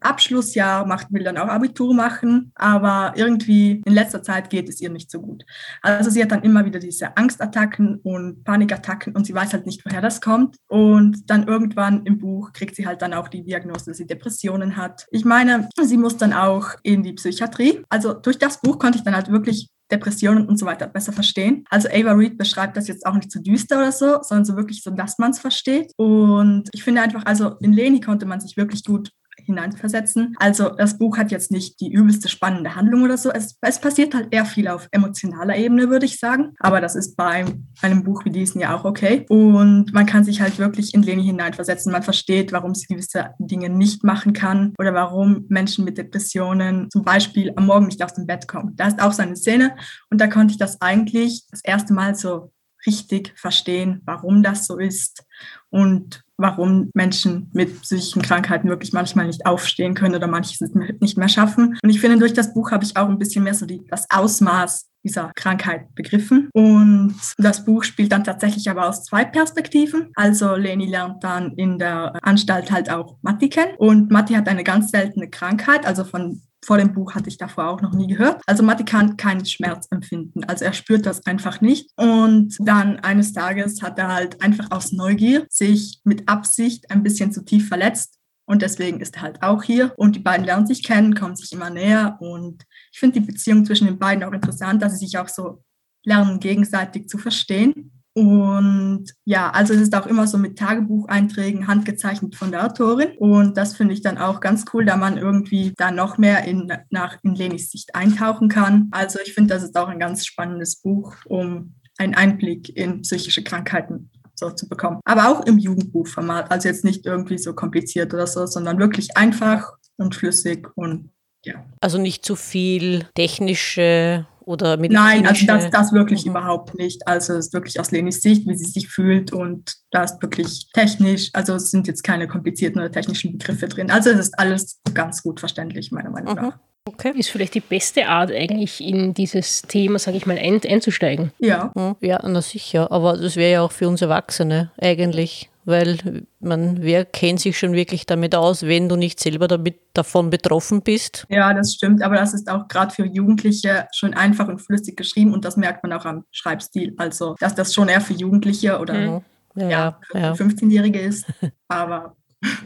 Abschlussjahr, 0.00 0.86
macht, 0.86 1.12
will 1.12 1.24
dann 1.24 1.38
auch 1.38 1.48
Abitur 1.48 1.94
machen, 1.94 2.52
aber 2.54 3.12
irgendwie 3.16 3.82
in 3.84 3.92
letzter 3.92 4.22
Zeit 4.22 4.50
geht 4.50 4.68
es 4.68 4.80
ihr 4.80 4.90
nicht 4.90 5.10
so 5.10 5.20
gut. 5.20 5.44
Also 5.82 6.10
sie 6.10 6.22
hat 6.22 6.32
dann 6.32 6.42
immer 6.42 6.64
wieder 6.64 6.78
diese 6.78 7.16
Angstattacken 7.16 7.96
und 8.02 8.44
Panikattacken 8.44 9.14
und 9.14 9.26
sie 9.26 9.34
weiß 9.34 9.52
halt 9.52 9.66
nicht, 9.66 9.84
woher 9.84 10.00
das 10.00 10.20
kommt. 10.20 10.56
Und 10.68 11.30
dann 11.30 11.46
irgendwann 11.46 12.04
im 12.06 12.18
Buch 12.18 12.52
kriegt 12.52 12.76
sie 12.76 12.86
halt 12.86 13.02
dann 13.02 13.14
auch 13.14 13.28
die 13.28 13.42
Diagnose, 13.42 13.86
dass 13.86 13.96
sie 13.96 14.06
Depressionen 14.06 14.76
hat. 14.76 15.06
Ich 15.10 15.24
meine, 15.24 15.68
sie 15.80 15.98
muss 15.98 16.16
dann 16.16 16.32
auch 16.32 16.70
in 16.82 17.02
die 17.02 17.12
Psychiatrie. 17.14 17.82
Also 17.88 18.14
durch 18.14 18.38
das 18.38 18.60
Buch 18.60 18.78
konnte 18.78 18.98
ich 18.98 19.04
dann 19.04 19.14
halt 19.14 19.30
wirklich 19.30 19.70
Depressionen 19.90 20.46
und 20.46 20.58
so 20.58 20.66
weiter 20.66 20.86
besser 20.86 21.12
verstehen. 21.12 21.64
Also 21.68 21.88
Ava 21.88 22.12
Reed 22.12 22.38
beschreibt 22.38 22.76
das 22.76 22.88
jetzt 22.88 23.06
auch 23.06 23.14
nicht 23.14 23.30
so 23.30 23.40
düster 23.40 23.78
oder 23.78 23.92
so, 23.92 24.18
sondern 24.22 24.44
so 24.44 24.56
wirklich 24.56 24.82
so, 24.82 24.90
dass 24.90 25.18
man 25.18 25.32
es 25.32 25.38
versteht. 25.38 25.92
Und 25.96 26.68
ich 26.72 26.82
finde 26.82 27.02
einfach, 27.02 27.24
also 27.26 27.56
in 27.60 27.72
Leni 27.72 28.00
konnte 28.00 28.26
man 28.26 28.40
sich 28.40 28.56
wirklich 28.56 28.84
gut 28.84 29.10
hineinversetzen. 29.50 30.34
Also 30.38 30.70
das 30.70 30.98
Buch 30.98 31.18
hat 31.18 31.30
jetzt 31.30 31.50
nicht 31.50 31.80
die 31.80 31.92
übelste 31.92 32.28
spannende 32.28 32.74
Handlung 32.74 33.02
oder 33.02 33.16
so. 33.16 33.30
Es, 33.30 33.56
es 33.60 33.80
passiert 33.80 34.14
halt 34.14 34.28
eher 34.30 34.44
viel 34.44 34.68
auf 34.68 34.88
emotionaler 34.90 35.56
Ebene, 35.56 35.90
würde 35.90 36.06
ich 36.06 36.18
sagen. 36.18 36.54
Aber 36.58 36.80
das 36.80 36.96
ist 36.96 37.16
bei 37.16 37.44
einem 37.82 38.02
Buch 38.02 38.24
wie 38.24 38.30
diesem 38.30 38.60
ja 38.60 38.76
auch 38.76 38.84
okay. 38.84 39.26
Und 39.28 39.92
man 39.92 40.06
kann 40.06 40.24
sich 40.24 40.40
halt 40.40 40.58
wirklich 40.58 40.94
in 40.94 41.02
Leni 41.02 41.24
hineinversetzen. 41.24 41.92
Man 41.92 42.02
versteht, 42.02 42.52
warum 42.52 42.74
sie 42.74 42.86
gewisse 42.86 43.30
Dinge 43.38 43.68
nicht 43.68 44.04
machen 44.04 44.32
kann 44.32 44.74
oder 44.78 44.94
warum 44.94 45.46
Menschen 45.48 45.84
mit 45.84 45.98
Depressionen 45.98 46.88
zum 46.90 47.02
Beispiel 47.02 47.52
am 47.56 47.66
Morgen 47.66 47.86
nicht 47.86 48.02
aus 48.02 48.14
dem 48.14 48.26
Bett 48.26 48.48
kommen. 48.48 48.74
Da 48.76 48.88
ist 48.88 49.00
auch 49.00 49.12
so 49.12 49.22
eine 49.22 49.36
Szene 49.36 49.76
und 50.10 50.20
da 50.20 50.26
konnte 50.26 50.52
ich 50.52 50.58
das 50.58 50.80
eigentlich 50.80 51.46
das 51.50 51.62
erste 51.62 51.92
Mal 51.92 52.14
so 52.14 52.52
richtig 52.86 53.32
verstehen, 53.36 54.00
warum 54.04 54.42
das 54.42 54.66
so 54.66 54.78
ist 54.78 55.24
und 55.70 56.24
warum 56.40 56.90
Menschen 56.94 57.50
mit 57.52 57.82
psychischen 57.82 58.22
Krankheiten 58.22 58.68
wirklich 58.68 58.92
manchmal 58.92 59.26
nicht 59.26 59.46
aufstehen 59.46 59.94
können 59.94 60.14
oder 60.14 60.26
manches 60.26 60.60
nicht 61.00 61.18
mehr 61.18 61.28
schaffen. 61.28 61.78
Und 61.82 61.90
ich 61.90 62.00
finde, 62.00 62.18
durch 62.18 62.32
das 62.32 62.54
Buch 62.54 62.70
habe 62.70 62.84
ich 62.84 62.96
auch 62.96 63.08
ein 63.08 63.18
bisschen 63.18 63.44
mehr 63.44 63.54
so 63.54 63.66
die, 63.66 63.82
das 63.88 64.06
Ausmaß 64.10 64.90
dieser 65.02 65.32
Krankheit 65.34 65.94
begriffen. 65.94 66.50
Und 66.52 67.14
das 67.38 67.64
Buch 67.64 67.84
spielt 67.84 68.12
dann 68.12 68.24
tatsächlich 68.24 68.68
aber 68.68 68.88
aus 68.88 69.04
zwei 69.04 69.24
Perspektiven. 69.24 70.10
Also 70.14 70.56
Leni 70.56 70.86
lernt 70.86 71.24
dann 71.24 71.52
in 71.54 71.78
der 71.78 72.12
Anstalt 72.22 72.70
halt 72.70 72.90
auch 72.90 73.16
Matti 73.22 73.48
kennen. 73.48 73.74
Und 73.78 74.10
Matti 74.10 74.34
hat 74.34 74.48
eine 74.48 74.64
ganz 74.64 74.90
seltene 74.90 75.28
Krankheit, 75.28 75.86
also 75.86 76.04
von 76.04 76.42
vor 76.64 76.78
dem 76.78 76.92
Buch 76.92 77.14
hatte 77.14 77.28
ich 77.28 77.38
davor 77.38 77.68
auch 77.68 77.80
noch 77.80 77.92
nie 77.92 78.06
gehört. 78.06 78.42
Also 78.46 78.62
Matti 78.62 78.84
kann 78.84 79.16
keinen 79.16 79.44
Schmerz 79.46 79.88
empfinden. 79.90 80.44
Also 80.44 80.64
er 80.64 80.72
spürt 80.72 81.06
das 81.06 81.26
einfach 81.26 81.60
nicht. 81.60 81.90
Und 81.96 82.56
dann 82.60 82.98
eines 83.00 83.32
Tages 83.32 83.82
hat 83.82 83.98
er 83.98 84.08
halt 84.08 84.42
einfach 84.42 84.70
aus 84.70 84.92
Neugier 84.92 85.46
sich 85.48 86.00
mit 86.04 86.28
Absicht 86.28 86.90
ein 86.90 87.02
bisschen 87.02 87.32
zu 87.32 87.44
tief 87.44 87.68
verletzt. 87.68 88.18
Und 88.46 88.62
deswegen 88.62 89.00
ist 89.00 89.16
er 89.16 89.22
halt 89.22 89.42
auch 89.42 89.62
hier. 89.62 89.94
Und 89.96 90.16
die 90.16 90.20
beiden 90.20 90.44
lernen 90.44 90.66
sich 90.66 90.82
kennen, 90.82 91.14
kommen 91.14 91.36
sich 91.36 91.52
immer 91.52 91.70
näher. 91.70 92.18
Und 92.20 92.64
ich 92.92 92.98
finde 92.98 93.20
die 93.20 93.26
Beziehung 93.26 93.64
zwischen 93.64 93.86
den 93.86 93.98
beiden 93.98 94.24
auch 94.24 94.32
interessant, 94.32 94.82
dass 94.82 94.98
sie 94.98 95.06
sich 95.06 95.18
auch 95.18 95.28
so 95.28 95.62
lernen, 96.04 96.40
gegenseitig 96.40 97.08
zu 97.08 97.16
verstehen. 97.16 97.99
Und 98.14 99.04
ja, 99.24 99.50
also 99.50 99.72
es 99.72 99.80
ist 99.80 99.94
auch 99.94 100.06
immer 100.06 100.26
so 100.26 100.36
mit 100.36 100.58
Tagebucheinträgen 100.58 101.68
handgezeichnet 101.68 102.34
von 102.34 102.50
der 102.50 102.66
Autorin. 102.66 103.16
Und 103.18 103.56
das 103.56 103.76
finde 103.76 103.94
ich 103.94 104.02
dann 104.02 104.18
auch 104.18 104.40
ganz 104.40 104.64
cool, 104.72 104.84
da 104.84 104.96
man 104.96 105.16
irgendwie 105.16 105.72
da 105.76 105.90
noch 105.90 106.18
mehr 106.18 106.44
in, 106.44 106.72
nach, 106.90 107.18
in 107.22 107.34
Lenis 107.34 107.70
Sicht 107.70 107.94
eintauchen 107.94 108.48
kann. 108.48 108.88
Also 108.90 109.18
ich 109.24 109.32
finde, 109.32 109.54
das 109.54 109.62
ist 109.62 109.76
auch 109.76 109.88
ein 109.88 110.00
ganz 110.00 110.26
spannendes 110.26 110.82
Buch, 110.82 111.14
um 111.26 111.74
einen 111.98 112.14
Einblick 112.14 112.76
in 112.76 113.02
psychische 113.02 113.44
Krankheiten 113.44 114.10
so 114.34 114.50
zu 114.50 114.68
bekommen. 114.68 115.00
Aber 115.04 115.28
auch 115.28 115.46
im 115.46 115.58
Jugendbuchformat, 115.58 116.50
also 116.50 116.68
jetzt 116.68 116.84
nicht 116.84 117.06
irgendwie 117.06 117.38
so 117.38 117.54
kompliziert 117.54 118.12
oder 118.12 118.26
so, 118.26 118.46
sondern 118.46 118.78
wirklich 118.78 119.16
einfach 119.16 119.72
und 119.98 120.14
flüssig 120.14 120.66
und 120.74 121.10
ja. 121.44 121.64
Also 121.80 121.98
nicht 121.98 122.24
zu 122.24 122.36
viel 122.36 123.06
technische 123.14 124.26
oder 124.50 124.76
Nein, 124.76 125.26
also 125.26 125.46
das, 125.46 125.70
das 125.70 125.92
wirklich 125.92 126.24
mhm. 126.24 126.32
überhaupt 126.32 126.76
nicht. 126.76 127.06
Also 127.06 127.34
es 127.34 127.46
ist 127.46 127.52
wirklich 127.54 127.78
aus 127.80 127.90
Lenis 127.90 128.20
Sicht, 128.20 128.46
wie 128.46 128.56
sie 128.56 128.64
sich 128.64 128.88
fühlt 128.88 129.32
und 129.32 129.76
da 129.90 130.02
ist 130.02 130.20
wirklich 130.20 130.66
technisch, 130.72 131.30
also 131.32 131.54
es 131.54 131.70
sind 131.70 131.86
jetzt 131.86 132.02
keine 132.02 132.28
komplizierten 132.28 132.80
oder 132.80 132.90
technischen 132.90 133.38
Begriffe 133.38 133.68
drin. 133.68 133.90
Also 133.90 134.10
es 134.10 134.18
ist 134.18 134.38
alles 134.38 134.80
ganz 134.92 135.22
gut 135.22 135.40
verständlich, 135.40 135.92
meiner 135.92 136.10
Meinung 136.10 136.34
nach. 136.34 136.56
Mhm. 136.56 136.60
Okay. 136.86 137.12
Ist 137.14 137.30
vielleicht 137.30 137.54
die 137.54 137.60
beste 137.60 138.08
Art, 138.08 138.32
eigentlich 138.32 138.80
in 138.80 139.14
dieses 139.14 139.62
Thema, 139.62 139.98
sage 139.98 140.16
ich 140.16 140.26
mal, 140.26 140.38
ein, 140.38 140.60
einzusteigen. 140.66 141.30
Ja. 141.38 141.70
Ja, 142.00 142.20
na 142.26 142.40
sicher. 142.40 142.90
Aber 142.90 143.16
das 143.16 143.36
wäre 143.36 143.52
ja 143.52 143.62
auch 143.62 143.72
für 143.72 143.86
uns 143.86 144.02
Erwachsene 144.02 144.70
eigentlich 144.80 145.50
weil 145.70 146.26
man, 146.40 146.82
wer 146.82 147.04
kennt 147.04 147.40
sich 147.40 147.58
schon 147.58 147.72
wirklich 147.72 148.06
damit 148.06 148.34
aus, 148.34 148.62
wenn 148.64 148.88
du 148.88 148.96
nicht 148.96 149.20
selber 149.20 149.48
damit, 149.48 149.78
davon 149.94 150.30
betroffen 150.30 150.82
bist? 150.82 151.26
Ja, 151.28 151.54
das 151.54 151.72
stimmt, 151.74 152.02
aber 152.02 152.16
das 152.16 152.34
ist 152.34 152.50
auch 152.50 152.68
gerade 152.68 152.94
für 152.94 153.06
Jugendliche 153.06 153.88
schon 153.92 154.14
einfach 154.14 154.48
und 154.48 154.60
flüssig 154.60 154.96
geschrieben 154.96 155.32
und 155.32 155.44
das 155.44 155.56
merkt 155.56 155.82
man 155.82 155.92
auch 155.92 156.04
am 156.04 156.24
Schreibstil. 156.30 156.94
Also, 156.98 157.36
dass 157.40 157.54
das 157.54 157.72
schon 157.72 157.88
eher 157.88 158.00
für 158.00 158.14
Jugendliche 158.14 158.78
oder 158.78 158.94
mhm. 158.94 159.20
ja, 159.54 159.68
ja, 159.68 160.00
ja. 160.14 160.32
15-Jährige 160.32 161.00
ist, 161.00 161.26
aber 161.68 162.14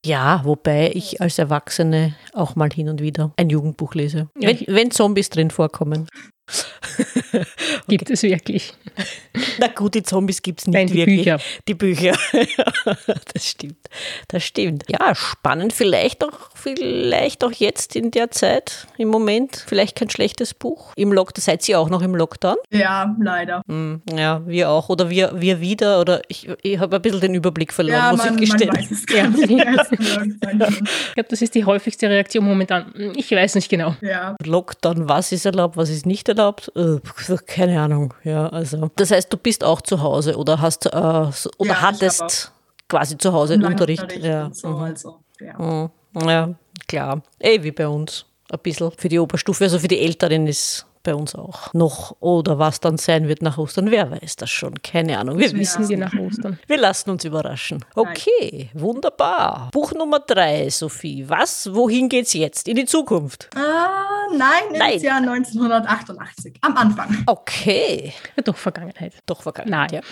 ja, 0.04 0.40
wobei 0.44 0.92
ich 0.94 1.20
als 1.20 1.38
Erwachsene 1.38 2.14
auch 2.32 2.54
mal 2.54 2.70
hin 2.72 2.88
und 2.88 3.00
wieder 3.00 3.32
ein 3.36 3.50
Jugendbuch 3.50 3.94
lese. 3.94 4.28
Ja. 4.38 4.50
Wenn, 4.50 4.64
wenn 4.68 4.90
Zombies 4.90 5.30
drin 5.30 5.50
vorkommen. 5.50 6.06
Gibt 7.88 8.10
es 8.10 8.22
wirklich? 8.22 8.72
Na 9.58 9.68
gut, 9.68 9.94
die 9.94 10.02
Zombies 10.02 10.42
gibt 10.42 10.60
es 10.60 10.66
nicht 10.66 10.74
Nein, 10.74 10.86
die 10.86 10.94
wirklich. 10.94 11.24
Bücher. 11.24 11.38
Die 11.66 11.74
Bücher. 11.74 12.16
das 13.32 13.48
stimmt. 13.48 13.88
Das 14.28 14.44
stimmt. 14.44 14.84
Ja, 14.88 15.14
spannend. 15.14 15.72
Vielleicht 15.72 16.22
auch, 16.24 16.50
vielleicht 16.54 17.42
auch 17.44 17.52
jetzt 17.52 17.96
in 17.96 18.10
der 18.10 18.30
Zeit, 18.30 18.86
im 18.98 19.08
Moment. 19.08 19.64
Vielleicht 19.66 19.96
kein 19.96 20.10
schlechtes 20.10 20.54
Buch. 20.54 20.92
Im 20.96 21.12
Lockdown. 21.12 21.42
Seid 21.42 21.68
ihr 21.68 21.80
auch 21.80 21.90
noch 21.90 22.02
im 22.02 22.14
Lockdown? 22.14 22.56
Ja, 22.70 23.16
leider. 23.20 23.62
Hm, 23.66 24.02
ja, 24.14 24.46
wir 24.46 24.70
auch. 24.70 24.88
Oder 24.88 25.10
wir, 25.10 25.32
wir 25.40 25.60
wieder. 25.60 26.00
Oder 26.00 26.22
ich, 26.28 26.48
ich 26.62 26.78
habe 26.78 26.96
ein 26.96 27.02
bisschen 27.02 27.20
den 27.20 27.34
Überblick 27.34 27.72
verloren, 27.72 27.96
ja, 27.96 28.10
muss 28.12 28.24
man, 28.24 28.34
ich 28.34 28.50
gestehen. 28.50 28.68
Man 28.68 28.78
weiß 28.78 28.90
es 28.90 29.06
gar 29.06 29.28
nicht. 29.28 29.50
ich 29.50 31.14
glaube, 31.14 31.28
das 31.28 31.42
ist 31.42 31.54
die 31.54 31.64
häufigste 31.64 32.08
Reaktion 32.08 32.44
momentan. 32.44 32.92
Ich 33.16 33.30
weiß 33.30 33.56
nicht 33.56 33.68
genau. 33.68 33.96
Ja. 34.00 34.36
Lockdown, 34.44 35.08
was 35.08 35.32
ist 35.32 35.46
erlaubt, 35.46 35.76
was 35.76 35.90
ist 35.90 36.06
nicht 36.06 36.28
erlaubt? 36.28 36.33
Erlaubt? 36.38 36.72
Äh, 36.76 37.00
keine 37.46 37.80
Ahnung. 37.80 38.14
Ja, 38.24 38.48
also. 38.48 38.90
Das 38.96 39.10
heißt, 39.10 39.32
du 39.32 39.36
bist 39.36 39.64
auch 39.64 39.80
zu 39.80 40.02
Hause 40.02 40.36
oder 40.36 40.60
hast 40.60 40.86
äh, 40.86 40.88
oder 40.90 41.32
ja, 41.60 41.82
hattest 41.82 42.52
quasi 42.88 43.16
zu 43.18 43.32
Hause 43.32 43.54
Unterricht. 43.54 44.02
Unterricht 44.02 44.24
ja. 44.24 44.50
So, 44.52 44.68
mhm. 44.68 44.82
also, 44.82 45.16
ja. 45.40 45.58
Mhm. 45.58 46.28
ja, 46.28 46.54
klar. 46.88 47.22
Ey, 47.38 47.62
wie 47.62 47.72
bei 47.72 47.88
uns. 47.88 48.26
Ein 48.50 48.58
bisschen 48.62 48.92
für 48.96 49.08
die 49.08 49.18
Oberstufe, 49.18 49.64
also 49.64 49.78
für 49.78 49.88
die 49.88 49.98
Älteren 49.98 50.46
ist 50.46 50.86
bei 51.04 51.14
uns 51.14 51.36
auch 51.36 51.72
noch. 51.72 52.16
Oder 52.18 52.58
was 52.58 52.80
dann 52.80 52.98
sein 52.98 53.28
wird 53.28 53.42
nach 53.42 53.58
Ostern, 53.58 53.92
wer 53.92 54.10
weiß 54.10 54.36
das 54.36 54.50
schon. 54.50 54.82
Keine 54.82 55.18
Ahnung. 55.18 55.38
Wir 55.38 55.52
wissen 55.52 55.88
wir 55.88 55.98
nach 55.98 56.14
Ostern. 56.14 56.58
Wir 56.66 56.78
lassen 56.78 57.10
uns 57.10 57.24
überraschen. 57.24 57.84
Okay, 57.94 58.70
nein. 58.72 58.82
wunderbar. 58.82 59.68
Buch 59.72 59.92
Nummer 59.92 60.18
drei, 60.18 60.68
Sophie. 60.70 61.28
Was, 61.28 61.72
wohin 61.72 62.08
geht's 62.08 62.32
jetzt? 62.32 62.66
In 62.66 62.74
die 62.74 62.86
Zukunft? 62.86 63.48
Uh, 63.54 64.36
nein, 64.36 64.92
ins 64.92 65.02
Jahr 65.02 65.18
1988. 65.18 66.54
Am 66.62 66.76
Anfang. 66.76 67.22
Okay. 67.26 68.12
Doch 68.42 68.56
Vergangenheit. 68.56 69.12
Doch 69.26 69.42
Vergangenheit, 69.42 69.92
nein. 69.92 70.02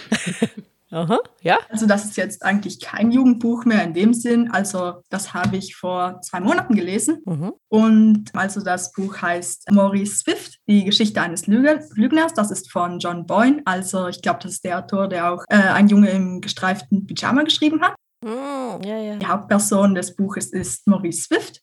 ja. 0.41 0.49
Aha, 0.93 1.19
ja. 1.41 1.59
Also 1.71 1.87
das 1.87 2.05
ist 2.05 2.19
jetzt 2.19 2.45
eigentlich 2.45 2.79
kein 2.79 3.11
Jugendbuch 3.11 3.65
mehr 3.65 3.83
in 3.83 3.95
dem 3.95 4.13
Sinn. 4.13 4.51
Also 4.51 5.01
das 5.09 5.33
habe 5.33 5.57
ich 5.57 5.75
vor 5.75 6.21
zwei 6.21 6.41
Monaten 6.41 6.75
gelesen. 6.75 7.23
Mhm. 7.25 7.53
Und 7.69 8.25
also 8.35 8.61
das 8.61 8.93
Buch 8.93 9.23
heißt 9.23 9.71
Maurice 9.71 10.17
Swift, 10.17 10.59
die 10.69 10.85
Geschichte 10.85 11.23
eines 11.23 11.47
Lügners. 11.47 12.35
Das 12.35 12.51
ist 12.51 12.71
von 12.71 12.99
John 12.99 13.27
Boyne. 13.27 13.63
Also 13.65 14.09
ich 14.09 14.21
glaube, 14.21 14.41
das 14.43 14.53
ist 14.53 14.65
der 14.65 14.81
Autor, 14.81 15.09
der 15.09 15.33
auch 15.33 15.45
äh, 15.49 15.57
ein 15.57 15.89
Junge 15.89 16.11
im 16.11 16.43
gestreiften 16.43 17.07
Pyjama 17.07 17.43
geschrieben 17.43 17.81
hat. 17.81 17.95
Mhm, 18.23 18.85
ja, 18.85 18.99
ja. 18.99 19.17
Die 19.17 19.27
Hauptperson 19.27 19.95
des 19.95 20.15
Buches 20.15 20.53
ist 20.53 20.87
Maurice 20.87 21.23
Swift. 21.23 21.63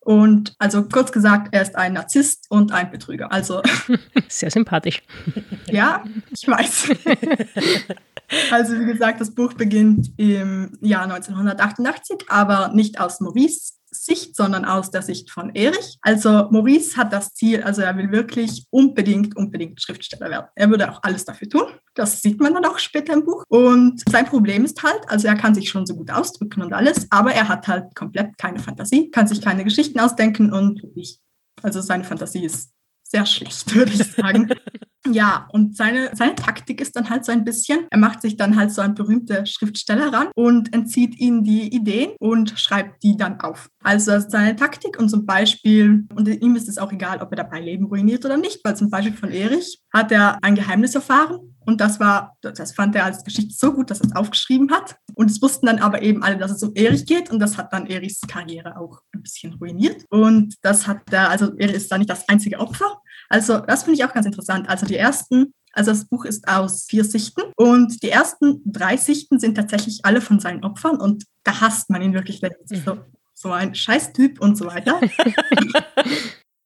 Und 0.00 0.54
also 0.58 0.82
kurz 0.84 1.12
gesagt, 1.12 1.48
er 1.52 1.62
ist 1.62 1.76
ein 1.76 1.92
Narzisst 1.92 2.46
und 2.48 2.72
ein 2.72 2.90
Betrüger. 2.90 3.30
Also 3.30 3.62
sehr 4.28 4.50
sympathisch. 4.50 5.02
ja, 5.66 6.02
ich 6.30 6.48
weiß. 6.48 6.90
Also 8.50 8.78
wie 8.78 8.86
gesagt, 8.86 9.20
das 9.20 9.34
Buch 9.34 9.54
beginnt 9.54 10.12
im 10.16 10.76
Jahr 10.80 11.02
1988, 11.02 12.26
aber 12.28 12.68
nicht 12.74 13.00
aus 13.00 13.20
Maurice 13.20 13.80
Sicht, 13.92 14.36
sondern 14.36 14.64
aus 14.64 14.90
der 14.90 15.02
Sicht 15.02 15.30
von 15.30 15.54
Erich. 15.54 15.98
Also 16.02 16.48
Maurice 16.50 16.96
hat 16.96 17.12
das 17.12 17.34
Ziel, 17.34 17.62
also 17.62 17.82
er 17.82 17.96
will 17.96 18.12
wirklich 18.12 18.66
unbedingt, 18.70 19.36
unbedingt 19.36 19.82
Schriftsteller 19.82 20.30
werden. 20.30 20.46
Er 20.54 20.70
würde 20.70 20.90
auch 20.90 21.00
alles 21.02 21.24
dafür 21.24 21.48
tun. 21.48 21.64
Das 21.94 22.22
sieht 22.22 22.40
man 22.40 22.54
dann 22.54 22.64
auch 22.64 22.78
später 22.78 23.12
im 23.12 23.24
Buch. 23.24 23.44
Und 23.48 24.02
sein 24.08 24.26
Problem 24.26 24.64
ist 24.64 24.82
halt, 24.82 25.00
also 25.08 25.26
er 25.26 25.34
kann 25.34 25.54
sich 25.54 25.68
schon 25.68 25.86
so 25.86 25.96
gut 25.96 26.10
ausdrücken 26.10 26.62
und 26.62 26.72
alles, 26.72 27.08
aber 27.10 27.32
er 27.32 27.48
hat 27.48 27.66
halt 27.66 27.94
komplett 27.96 28.38
keine 28.38 28.60
Fantasie, 28.60 29.10
kann 29.10 29.26
sich 29.26 29.40
keine 29.40 29.64
Geschichten 29.64 29.98
ausdenken 29.98 30.52
und 30.52 30.82
ich, 30.94 31.18
also 31.62 31.80
seine 31.80 32.04
Fantasie 32.04 32.44
ist 32.44 32.70
sehr 33.10 33.26
schlecht, 33.26 33.74
würde 33.74 33.92
ich 33.92 34.04
sagen. 34.04 34.48
Ja, 35.06 35.48
und 35.52 35.76
seine, 35.76 36.10
seine 36.14 36.34
Taktik 36.34 36.80
ist 36.80 36.94
dann 36.94 37.08
halt 37.08 37.24
so 37.24 37.32
ein 37.32 37.44
bisschen, 37.44 37.86
er 37.90 37.98
macht 37.98 38.20
sich 38.20 38.36
dann 38.36 38.56
halt 38.56 38.70
so 38.70 38.82
ein 38.82 38.94
berühmter 38.94 39.46
Schriftsteller 39.46 40.12
ran 40.12 40.28
und 40.34 40.74
entzieht 40.74 41.18
ihnen 41.18 41.42
die 41.42 41.74
Ideen 41.74 42.12
und 42.20 42.58
schreibt 42.58 43.02
die 43.02 43.16
dann 43.16 43.40
auf. 43.40 43.70
Also 43.82 44.20
seine 44.20 44.56
Taktik 44.56 44.98
und 44.98 45.08
zum 45.08 45.24
Beispiel, 45.24 46.06
und 46.14 46.28
ihm 46.28 46.54
ist 46.54 46.68
es 46.68 46.76
auch 46.76 46.92
egal, 46.92 47.22
ob 47.22 47.32
er 47.32 47.36
dabei 47.36 47.60
Leben 47.60 47.86
ruiniert 47.86 48.24
oder 48.26 48.36
nicht, 48.36 48.60
weil 48.62 48.76
zum 48.76 48.90
Beispiel 48.90 49.16
von 49.16 49.30
Erich 49.30 49.80
hat 49.92 50.12
er 50.12 50.38
ein 50.42 50.54
Geheimnis 50.54 50.94
erfahren 50.94 51.38
und 51.64 51.80
das 51.80 51.98
war, 51.98 52.36
das 52.42 52.72
fand 52.72 52.94
er 52.94 53.04
als 53.04 53.24
Geschichte 53.24 53.54
so 53.56 53.72
gut, 53.72 53.90
dass 53.90 54.00
er 54.00 54.08
es 54.08 54.16
aufgeschrieben 54.16 54.70
hat. 54.70 54.96
Und 55.14 55.30
es 55.30 55.40
wussten 55.40 55.66
dann 55.66 55.78
aber 55.78 56.02
eben 56.02 56.22
alle, 56.22 56.36
dass 56.36 56.50
es 56.50 56.62
um 56.62 56.72
Erich 56.74 57.06
geht 57.06 57.30
und 57.30 57.38
das 57.38 57.56
hat 57.56 57.72
dann 57.72 57.86
Erichs 57.86 58.20
Karriere 58.22 58.76
auch 58.76 59.00
ein 59.20 59.22
bisschen 59.22 59.54
ruiniert. 59.54 60.04
Und 60.10 60.54
das 60.62 60.86
hat 60.86 61.02
er, 61.12 61.30
also 61.30 61.56
Erich 61.56 61.76
ist 61.76 61.92
da 61.92 61.98
nicht 61.98 62.10
das 62.10 62.28
einzige 62.28 62.58
Opfer. 62.58 63.00
Also 63.28 63.58
das 63.58 63.84
finde 63.84 63.98
ich 63.98 64.04
auch 64.04 64.12
ganz 64.12 64.26
interessant. 64.26 64.68
Also 64.68 64.86
die 64.86 64.96
ersten 64.96 65.54
also 65.72 65.92
das 65.92 66.04
Buch 66.06 66.24
ist 66.24 66.48
aus 66.48 66.86
vier 66.88 67.04
Sichten 67.04 67.42
und 67.56 68.02
die 68.02 68.10
ersten 68.10 68.60
drei 68.64 68.96
Sichten 68.96 69.38
sind 69.38 69.54
tatsächlich 69.54 70.00
alle 70.02 70.20
von 70.20 70.40
seinen 70.40 70.64
Opfern 70.64 70.96
und 70.96 71.24
da 71.44 71.60
hasst 71.60 71.90
man 71.90 72.02
ihn 72.02 72.12
wirklich. 72.12 72.40
So, 72.64 72.98
so 73.34 73.52
ein 73.52 73.74
Scheißtyp 73.74 74.40
und 74.40 74.56
so 74.56 74.66
weiter. 74.66 75.00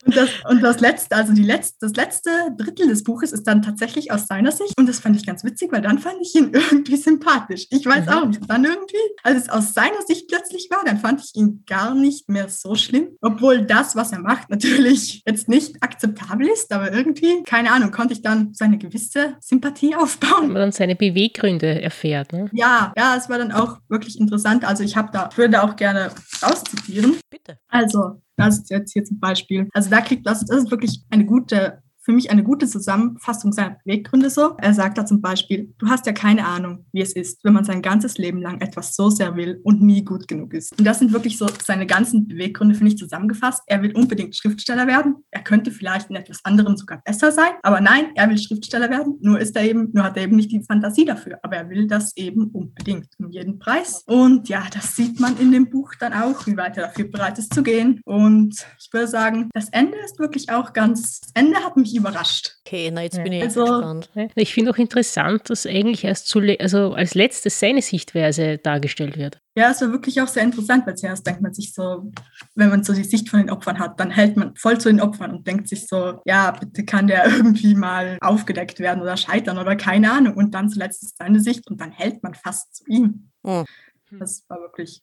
Und 0.04 0.16
das, 0.16 0.28
und 0.48 0.62
das 0.62 0.80
letzte, 0.80 1.16
also 1.16 1.32
die 1.32 1.42
letzte, 1.42 1.76
das 1.80 1.94
letzte 1.94 2.30
Drittel 2.56 2.88
des 2.88 3.04
Buches 3.04 3.32
ist 3.32 3.44
dann 3.44 3.62
tatsächlich 3.62 4.12
aus 4.12 4.26
seiner 4.26 4.52
Sicht. 4.52 4.74
Und 4.78 4.88
das 4.88 5.00
fand 5.00 5.16
ich 5.16 5.26
ganz 5.26 5.44
witzig, 5.44 5.72
weil 5.72 5.82
dann 5.82 5.98
fand 5.98 6.16
ich 6.20 6.34
ihn 6.34 6.50
irgendwie 6.52 6.96
sympathisch. 6.96 7.66
Ich 7.70 7.86
weiß 7.86 8.06
mhm. 8.06 8.12
auch 8.12 8.26
nicht. 8.26 8.40
Dann 8.48 8.64
irgendwie, 8.64 8.96
als 9.22 9.44
es 9.44 9.48
aus 9.48 9.74
seiner 9.74 10.02
Sicht 10.06 10.28
plötzlich 10.28 10.68
war, 10.70 10.84
dann 10.84 10.98
fand 10.98 11.22
ich 11.22 11.34
ihn 11.34 11.64
gar 11.66 11.94
nicht 11.94 12.28
mehr 12.28 12.48
so 12.48 12.74
schlimm. 12.74 13.08
Obwohl 13.20 13.62
das, 13.62 13.96
was 13.96 14.12
er 14.12 14.20
macht, 14.20 14.50
natürlich 14.54 15.22
jetzt 15.26 15.48
nicht 15.48 15.82
akzeptabel 15.82 16.48
ist, 16.48 16.72
aber 16.72 16.92
irgendwie, 16.92 17.42
keine 17.44 17.72
Ahnung, 17.72 17.90
konnte 17.90 18.14
ich 18.14 18.22
dann 18.22 18.52
seine 18.52 18.78
gewisse 18.78 19.36
Sympathie 19.40 19.94
aufbauen. 19.94 20.48
Man 20.48 20.56
dann 20.56 20.72
seine 20.72 20.96
Beweggründe 20.96 21.82
erfährt. 21.82 22.32
Ne? 22.32 22.50
Ja, 22.52 22.92
ja, 22.96 23.16
es 23.16 23.28
war 23.28 23.38
dann 23.38 23.52
auch 23.52 23.78
wirklich 23.88 24.18
interessant. 24.18 24.64
Also 24.64 24.82
ich 24.82 24.96
habe 24.96 25.10
da, 25.12 25.30
würde 25.36 25.62
auch 25.62 25.76
gerne 25.76 26.10
auszitieren. 26.42 27.16
Bitte. 27.30 27.58
Also, 27.68 28.20
das 28.36 28.58
ist 28.58 28.70
jetzt 28.70 28.92
hier 28.92 29.04
zum 29.04 29.20
Beispiel. 29.20 29.68
Also 29.72 29.90
da 29.90 30.00
kriegt 30.00 30.26
das, 30.26 30.44
das 30.44 30.64
ist 30.64 30.70
wirklich 30.70 31.02
eine 31.10 31.24
gute 31.24 31.82
für 32.04 32.12
mich 32.12 32.30
eine 32.30 32.44
gute 32.44 32.68
Zusammenfassung 32.68 33.52
seiner 33.52 33.78
Beweggründe 33.84 34.28
so. 34.28 34.56
Er 34.58 34.74
sagt 34.74 34.98
da 34.98 35.06
zum 35.06 35.20
Beispiel, 35.20 35.74
du 35.78 35.88
hast 35.88 36.06
ja 36.06 36.12
keine 36.12 36.46
Ahnung, 36.46 36.84
wie 36.92 37.00
es 37.00 37.14
ist, 37.14 37.42
wenn 37.44 37.54
man 37.54 37.64
sein 37.64 37.80
ganzes 37.80 38.18
Leben 38.18 38.42
lang 38.42 38.60
etwas 38.60 38.94
so 38.94 39.08
sehr 39.08 39.36
will 39.36 39.60
und 39.64 39.82
nie 39.82 40.04
gut 40.04 40.28
genug 40.28 40.52
ist. 40.52 40.78
Und 40.78 40.84
das 40.84 40.98
sind 40.98 41.12
wirklich 41.12 41.38
so 41.38 41.46
seine 41.64 41.86
ganzen 41.86 42.28
Beweggründe, 42.28 42.74
finde 42.74 42.92
ich, 42.92 42.98
zusammengefasst. 42.98 43.62
Er 43.66 43.82
will 43.82 43.96
unbedingt 43.96 44.36
Schriftsteller 44.36 44.86
werden. 44.86 45.16
Er 45.30 45.42
könnte 45.42 45.70
vielleicht 45.70 46.10
in 46.10 46.16
etwas 46.16 46.44
anderem 46.44 46.76
sogar 46.76 47.00
besser 47.04 47.32
sein, 47.32 47.52
aber 47.62 47.80
nein, 47.80 48.06
er 48.14 48.28
will 48.28 48.38
Schriftsteller 48.38 48.90
werden. 48.90 49.18
Nur 49.20 49.40
ist 49.40 49.56
er 49.56 49.62
eben, 49.62 49.90
nur 49.92 50.04
hat 50.04 50.16
er 50.16 50.24
eben 50.24 50.36
nicht 50.36 50.52
die 50.52 50.62
Fantasie 50.62 51.06
dafür. 51.06 51.38
Aber 51.42 51.56
er 51.56 51.70
will 51.70 51.86
das 51.86 52.16
eben 52.16 52.48
unbedingt 52.48 53.08
um 53.18 53.30
jeden 53.30 53.58
Preis. 53.58 54.02
Und 54.06 54.48
ja, 54.48 54.64
das 54.72 54.94
sieht 54.94 55.20
man 55.20 55.38
in 55.38 55.52
dem 55.52 55.70
Buch 55.70 55.94
dann 55.98 56.12
auch, 56.12 56.46
wie 56.46 56.56
weit 56.56 56.76
er 56.76 56.88
dafür 56.88 57.06
bereit 57.06 57.38
ist 57.38 57.54
zu 57.54 57.62
gehen. 57.62 58.00
Und 58.04 58.54
ich 58.78 58.92
würde 58.92 59.08
sagen, 59.08 59.48
das 59.54 59.70
Ende 59.70 59.96
ist 60.04 60.18
wirklich 60.18 60.50
auch 60.50 60.74
ganz, 60.74 61.20
das 61.20 61.30
Ende 61.34 61.58
hat 61.60 61.76
mich 61.76 61.93
überrascht. 61.94 62.56
Okay, 62.66 62.90
na 62.92 63.02
jetzt 63.02 63.22
bin 63.22 63.32
ich 63.32 63.42
also, 63.42 63.64
gespannt. 63.64 64.10
Ich 64.34 64.54
finde 64.54 64.70
auch 64.70 64.76
interessant, 64.76 65.50
dass 65.50 65.66
eigentlich 65.66 66.04
erst 66.04 66.28
zu, 66.28 66.40
also 66.58 66.94
als 66.94 67.14
letztes 67.14 67.58
seine 67.60 67.82
Sichtweise 67.82 68.58
dargestellt 68.58 69.16
wird. 69.16 69.40
Ja, 69.56 69.70
es 69.70 69.80
war 69.80 69.92
wirklich 69.92 70.20
auch 70.20 70.28
sehr 70.28 70.42
interessant, 70.42 70.86
weil 70.86 70.96
zuerst 70.96 71.26
denkt 71.26 71.40
man 71.40 71.54
sich 71.54 71.72
so, 71.72 72.10
wenn 72.54 72.70
man 72.70 72.82
so 72.82 72.92
die 72.92 73.04
Sicht 73.04 73.28
von 73.28 73.40
den 73.40 73.50
Opfern 73.50 73.78
hat, 73.78 74.00
dann 74.00 74.10
hält 74.10 74.36
man 74.36 74.56
voll 74.56 74.78
zu 74.78 74.88
den 74.88 75.00
Opfern 75.00 75.30
und 75.32 75.46
denkt 75.46 75.68
sich 75.68 75.86
so, 75.86 76.20
ja, 76.24 76.50
bitte 76.50 76.84
kann 76.84 77.06
der 77.06 77.26
irgendwie 77.36 77.74
mal 77.74 78.18
aufgedeckt 78.20 78.80
werden 78.80 79.02
oder 79.02 79.16
scheitern 79.16 79.58
oder 79.58 79.76
keine 79.76 80.10
Ahnung. 80.10 80.34
Und 80.34 80.54
dann 80.54 80.68
zuletzt 80.68 81.02
ist 81.02 81.18
seine 81.18 81.40
Sicht 81.40 81.70
und 81.70 81.80
dann 81.80 81.92
hält 81.92 82.22
man 82.22 82.34
fast 82.34 82.76
zu 82.76 82.84
ihm. 82.88 83.30
Mhm. 83.42 83.64
Das 84.10 84.44
war 84.48 84.60
wirklich 84.60 85.02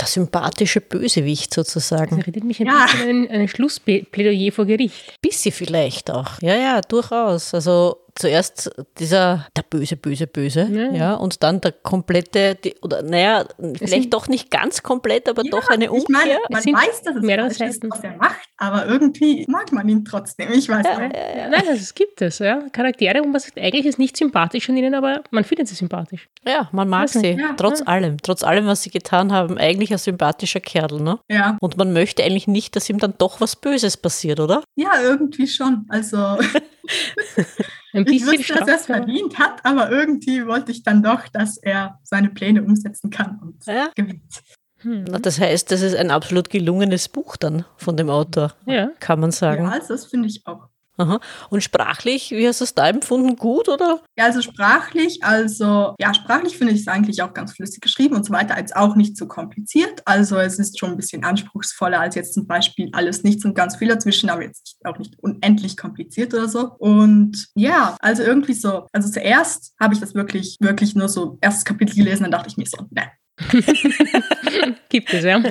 der 0.00 0.06
sympathische 0.08 0.80
Bösewicht 0.80 1.52
sozusagen. 1.52 2.16
Das 2.16 2.26
erinnert 2.26 2.44
mich 2.44 2.60
ein 2.60 2.66
ja. 2.66 2.86
bisschen 2.86 3.00
an 3.02 3.28
ein, 3.28 3.40
ein 3.42 3.48
Schlussplädoyer 3.48 4.52
vor 4.52 4.66
Gericht. 4.66 5.20
Bisschen 5.20 5.52
vielleicht 5.52 6.10
auch. 6.10 6.40
Ja, 6.40 6.54
ja, 6.54 6.80
durchaus. 6.80 7.54
Also 7.54 7.98
zuerst 8.20 8.70
dieser, 8.98 9.46
der 9.56 9.62
böse, 9.62 9.96
böse, 9.96 10.26
böse, 10.26 10.68
ja, 10.70 10.92
ja 10.92 11.14
und 11.14 11.42
dann 11.42 11.60
der 11.60 11.72
komplette, 11.72 12.54
die, 12.54 12.74
oder 12.82 13.02
naja, 13.02 13.46
vielleicht 13.78 14.12
doch 14.12 14.28
nicht 14.28 14.50
ganz 14.50 14.82
komplett, 14.82 15.28
aber 15.28 15.42
ja, 15.44 15.50
doch 15.50 15.68
eine 15.68 15.90
Umkehr. 15.90 16.38
Ich 16.48 16.50
meine, 16.50 16.72
man 16.72 16.82
weiß, 16.82 17.02
dass 17.02 17.16
es 17.16 17.22
mehrere 17.22 17.46
ist, 17.46 17.60
was 17.60 18.04
er 18.04 18.16
macht, 18.16 18.48
aber 18.58 18.86
irgendwie 18.86 19.46
mag 19.48 19.72
man 19.72 19.88
ihn 19.88 20.04
trotzdem, 20.04 20.52
ich 20.52 20.68
weiß 20.68 20.84
ja, 20.84 21.00
nicht. 21.00 21.16
Ja, 21.16 21.48
Nein, 21.48 21.62
also 21.68 21.72
es 21.72 21.94
gibt 21.94 22.20
es, 22.20 22.38
ja. 22.40 22.60
Charaktere, 22.72 23.20
wo 23.20 23.26
man 23.26 23.40
sagt, 23.40 23.58
eigentlich 23.58 23.86
ist 23.86 23.98
nicht 23.98 24.16
sympathisch 24.16 24.68
an 24.68 24.76
ihnen, 24.76 24.94
aber 24.94 25.22
man 25.30 25.44
findet 25.44 25.68
sie 25.68 25.74
sympathisch. 25.74 26.28
Ja, 26.46 26.68
man 26.72 26.88
mag 26.88 27.02
also, 27.02 27.20
sie, 27.20 27.42
trotz 27.56 27.82
allem, 27.86 28.18
trotz 28.22 28.42
allem, 28.44 28.66
was 28.66 28.82
sie 28.82 28.90
getan 28.90 29.32
haben, 29.32 29.56
eigentlich 29.56 29.92
ein 29.92 29.98
sympathischer 29.98 30.60
Kerl, 30.60 31.00
ne? 31.00 31.18
Ja. 31.28 31.56
Und 31.60 31.78
man 31.78 31.94
möchte 31.94 32.22
eigentlich 32.22 32.48
nicht, 32.48 32.76
dass 32.76 32.90
ihm 32.90 32.98
dann 32.98 33.14
doch 33.16 33.40
was 33.40 33.56
Böses 33.56 33.96
passiert, 33.96 34.40
oder? 34.40 34.62
Ja, 34.76 34.90
irgendwie 35.02 35.46
schon, 35.46 35.86
also... 35.88 36.18
Ein 37.92 38.06
ich 38.06 38.24
wusste, 38.26 38.54
dass 38.54 38.68
er 38.68 38.76
es 38.76 38.86
verdient 38.86 39.38
hat, 39.38 39.64
aber 39.64 39.90
irgendwie 39.90 40.46
wollte 40.46 40.72
ich 40.72 40.82
dann 40.82 41.02
doch, 41.02 41.26
dass 41.28 41.56
er 41.56 41.98
seine 42.02 42.30
Pläne 42.30 42.62
umsetzen 42.62 43.10
kann 43.10 43.38
und 43.40 43.66
ja. 43.66 43.90
gewinnt. 43.94 44.42
Hm. 44.78 45.04
Das 45.22 45.38
heißt, 45.38 45.70
das 45.70 45.82
ist 45.82 45.94
ein 45.94 46.10
absolut 46.10 46.50
gelungenes 46.50 47.08
Buch 47.08 47.36
dann 47.36 47.64
von 47.76 47.96
dem 47.96 48.08
Autor, 48.08 48.54
ja. 48.66 48.90
kann 49.00 49.20
man 49.20 49.30
sagen. 49.30 49.64
Ja, 49.64 49.70
also 49.70 49.88
das 49.88 50.06
finde 50.06 50.28
ich 50.28 50.46
auch. 50.46 50.68
Aha. 51.00 51.18
Und 51.48 51.62
sprachlich, 51.62 52.30
wie 52.30 52.46
hast 52.46 52.60
du 52.60 52.64
es 52.64 52.74
da 52.74 52.86
empfunden? 52.86 53.34
Gut 53.36 53.70
oder? 53.70 54.02
Ja, 54.18 54.26
also 54.26 54.42
sprachlich, 54.42 55.24
also 55.24 55.94
ja, 55.98 56.12
sprachlich 56.12 56.58
finde 56.58 56.74
ich 56.74 56.80
es 56.80 56.88
eigentlich 56.88 57.22
auch 57.22 57.32
ganz 57.32 57.54
flüssig 57.54 57.80
geschrieben 57.80 58.16
und 58.16 58.26
so 58.26 58.34
weiter, 58.34 58.54
als 58.54 58.76
auch 58.76 58.96
nicht 58.96 59.16
so 59.16 59.26
kompliziert. 59.26 60.02
Also 60.04 60.36
es 60.36 60.58
ist 60.58 60.78
schon 60.78 60.90
ein 60.90 60.98
bisschen 60.98 61.24
anspruchsvoller 61.24 61.98
als 61.98 62.16
jetzt 62.16 62.34
zum 62.34 62.46
Beispiel 62.46 62.90
alles 62.92 63.22
nichts 63.22 63.46
und 63.46 63.54
ganz 63.54 63.76
viel 63.76 63.88
dazwischen, 63.88 64.28
aber 64.28 64.42
jetzt 64.42 64.76
auch 64.84 64.98
nicht 64.98 65.18
unendlich 65.22 65.78
kompliziert 65.78 66.34
oder 66.34 66.48
so. 66.48 66.72
Und 66.78 67.48
ja, 67.54 67.96
also 68.00 68.22
irgendwie 68.22 68.52
so, 68.52 68.86
also 68.92 69.10
zuerst 69.10 69.72
habe 69.80 69.94
ich 69.94 70.00
das 70.00 70.14
wirklich, 70.14 70.58
wirklich 70.60 70.94
nur 70.94 71.08
so 71.08 71.38
erstes 71.40 71.64
Kapitel 71.64 71.96
gelesen, 71.96 72.24
dann 72.24 72.32
dachte 72.32 72.48
ich 72.48 72.58
mir 72.58 72.66
so, 72.66 72.86
ne, 72.90 73.04
Gibt 74.90 75.12
es, 75.14 75.24
ja. 75.24 75.42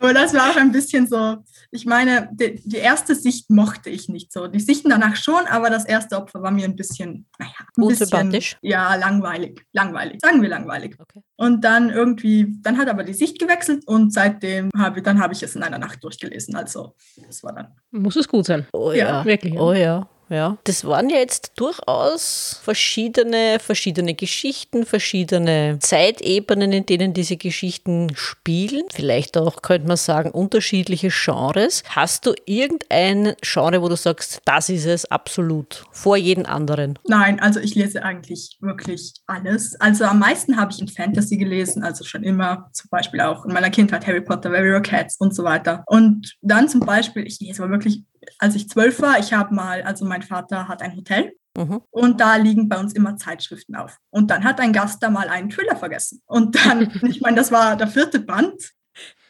Aber 0.00 0.14
das 0.14 0.32
war 0.32 0.50
auch 0.50 0.56
ein 0.56 0.72
bisschen 0.72 1.06
so, 1.06 1.36
ich 1.74 1.86
meine, 1.86 2.28
die, 2.32 2.62
die, 2.64 2.76
erste 2.76 3.16
Sicht 3.16 3.50
mochte 3.50 3.90
ich 3.90 4.08
nicht 4.08 4.32
so. 4.32 4.46
Die 4.46 4.60
Sichten 4.60 4.90
danach 4.90 5.16
schon, 5.16 5.44
aber 5.48 5.70
das 5.70 5.84
erste 5.84 6.16
Opfer 6.16 6.40
war 6.40 6.52
mir 6.52 6.66
ein 6.66 6.76
bisschen, 6.76 7.26
naja, 7.36 7.50
ein 7.76 7.88
bisschen, 8.30 8.56
ja, 8.62 8.94
langweilig, 8.94 9.60
langweilig, 9.72 10.20
sagen 10.22 10.40
wir 10.40 10.48
langweilig. 10.48 10.94
Okay. 10.96 11.20
Und 11.34 11.64
dann 11.64 11.90
irgendwie, 11.90 12.54
dann 12.62 12.78
hat 12.78 12.88
aber 12.88 13.02
die 13.02 13.12
Sicht 13.12 13.40
gewechselt 13.40 13.82
und 13.88 14.12
seitdem 14.12 14.70
habe 14.76 15.02
dann 15.02 15.20
habe 15.20 15.32
ich 15.32 15.42
es 15.42 15.56
in 15.56 15.64
einer 15.64 15.78
Nacht 15.78 16.04
durchgelesen. 16.04 16.54
Also, 16.54 16.94
das 17.26 17.42
war 17.42 17.52
dann. 17.52 17.74
Muss 17.90 18.14
es 18.14 18.28
gut 18.28 18.46
sein. 18.46 18.68
Oh 18.72 18.92
ja, 18.92 19.06
ja. 19.06 19.24
wirklich. 19.24 19.58
Oh 19.58 19.72
ja 19.72 20.08
ja. 20.28 20.56
Das 20.64 20.84
waren 20.84 21.10
ja 21.10 21.18
jetzt 21.18 21.52
durchaus 21.56 22.60
verschiedene, 22.62 23.58
verschiedene 23.60 24.14
Geschichten, 24.14 24.86
verschiedene 24.86 25.78
Zeitebenen, 25.80 26.72
in 26.72 26.86
denen 26.86 27.12
diese 27.12 27.36
Geschichten 27.36 28.12
spielen. 28.14 28.84
Vielleicht 28.92 29.36
auch, 29.36 29.62
könnte 29.62 29.88
man 29.88 29.96
sagen, 29.96 30.30
unterschiedliche 30.30 31.08
Genres. 31.10 31.82
Hast 31.88 32.26
du 32.26 32.34
irgendein 32.46 33.34
Genre, 33.40 33.82
wo 33.82 33.88
du 33.88 33.96
sagst, 33.96 34.40
das 34.44 34.68
ist 34.68 34.86
es 34.86 35.10
absolut, 35.10 35.84
vor 35.92 36.16
jedem 36.16 36.46
anderen? 36.46 36.98
Nein, 37.06 37.40
also 37.40 37.60
ich 37.60 37.74
lese 37.74 38.02
eigentlich 38.02 38.56
wirklich 38.60 39.12
alles. 39.26 39.80
Also 39.80 40.04
am 40.04 40.18
meisten 40.18 40.56
habe 40.56 40.72
ich 40.72 40.80
in 40.80 40.88
Fantasy 40.88 41.36
gelesen, 41.36 41.82
also 41.82 42.04
schon 42.04 42.22
immer, 42.22 42.70
zum 42.72 42.88
Beispiel 42.90 43.20
auch 43.20 43.44
in 43.44 43.52
meiner 43.52 43.70
Kindheit 43.70 44.06
Harry 44.06 44.20
Potter, 44.20 44.52
Warrior 44.52 44.80
Cats 44.80 45.16
und 45.18 45.34
so 45.34 45.44
weiter. 45.44 45.84
Und 45.86 46.36
dann 46.42 46.68
zum 46.68 46.80
Beispiel, 46.80 47.26
ich 47.26 47.40
lese 47.40 47.62
aber 47.62 47.72
wirklich 47.72 48.02
als 48.38 48.54
ich 48.54 48.68
zwölf 48.68 49.00
war, 49.00 49.18
ich 49.18 49.32
habe 49.32 49.54
mal, 49.54 49.82
also 49.82 50.04
mein 50.04 50.22
Vater 50.22 50.68
hat 50.68 50.82
ein 50.82 50.96
Hotel 50.96 51.32
mhm. 51.56 51.80
und 51.90 52.20
da 52.20 52.36
liegen 52.36 52.68
bei 52.68 52.78
uns 52.78 52.92
immer 52.92 53.16
Zeitschriften 53.16 53.76
auf. 53.76 53.98
Und 54.10 54.30
dann 54.30 54.44
hat 54.44 54.60
ein 54.60 54.72
Gast 54.72 55.02
da 55.02 55.10
mal 55.10 55.28
einen 55.28 55.50
Thriller 55.50 55.76
vergessen. 55.76 56.22
Und 56.26 56.56
dann, 56.64 56.90
ich 57.08 57.20
meine, 57.20 57.36
das 57.36 57.52
war 57.52 57.76
der 57.76 57.88
vierte 57.88 58.20
Band 58.20 58.72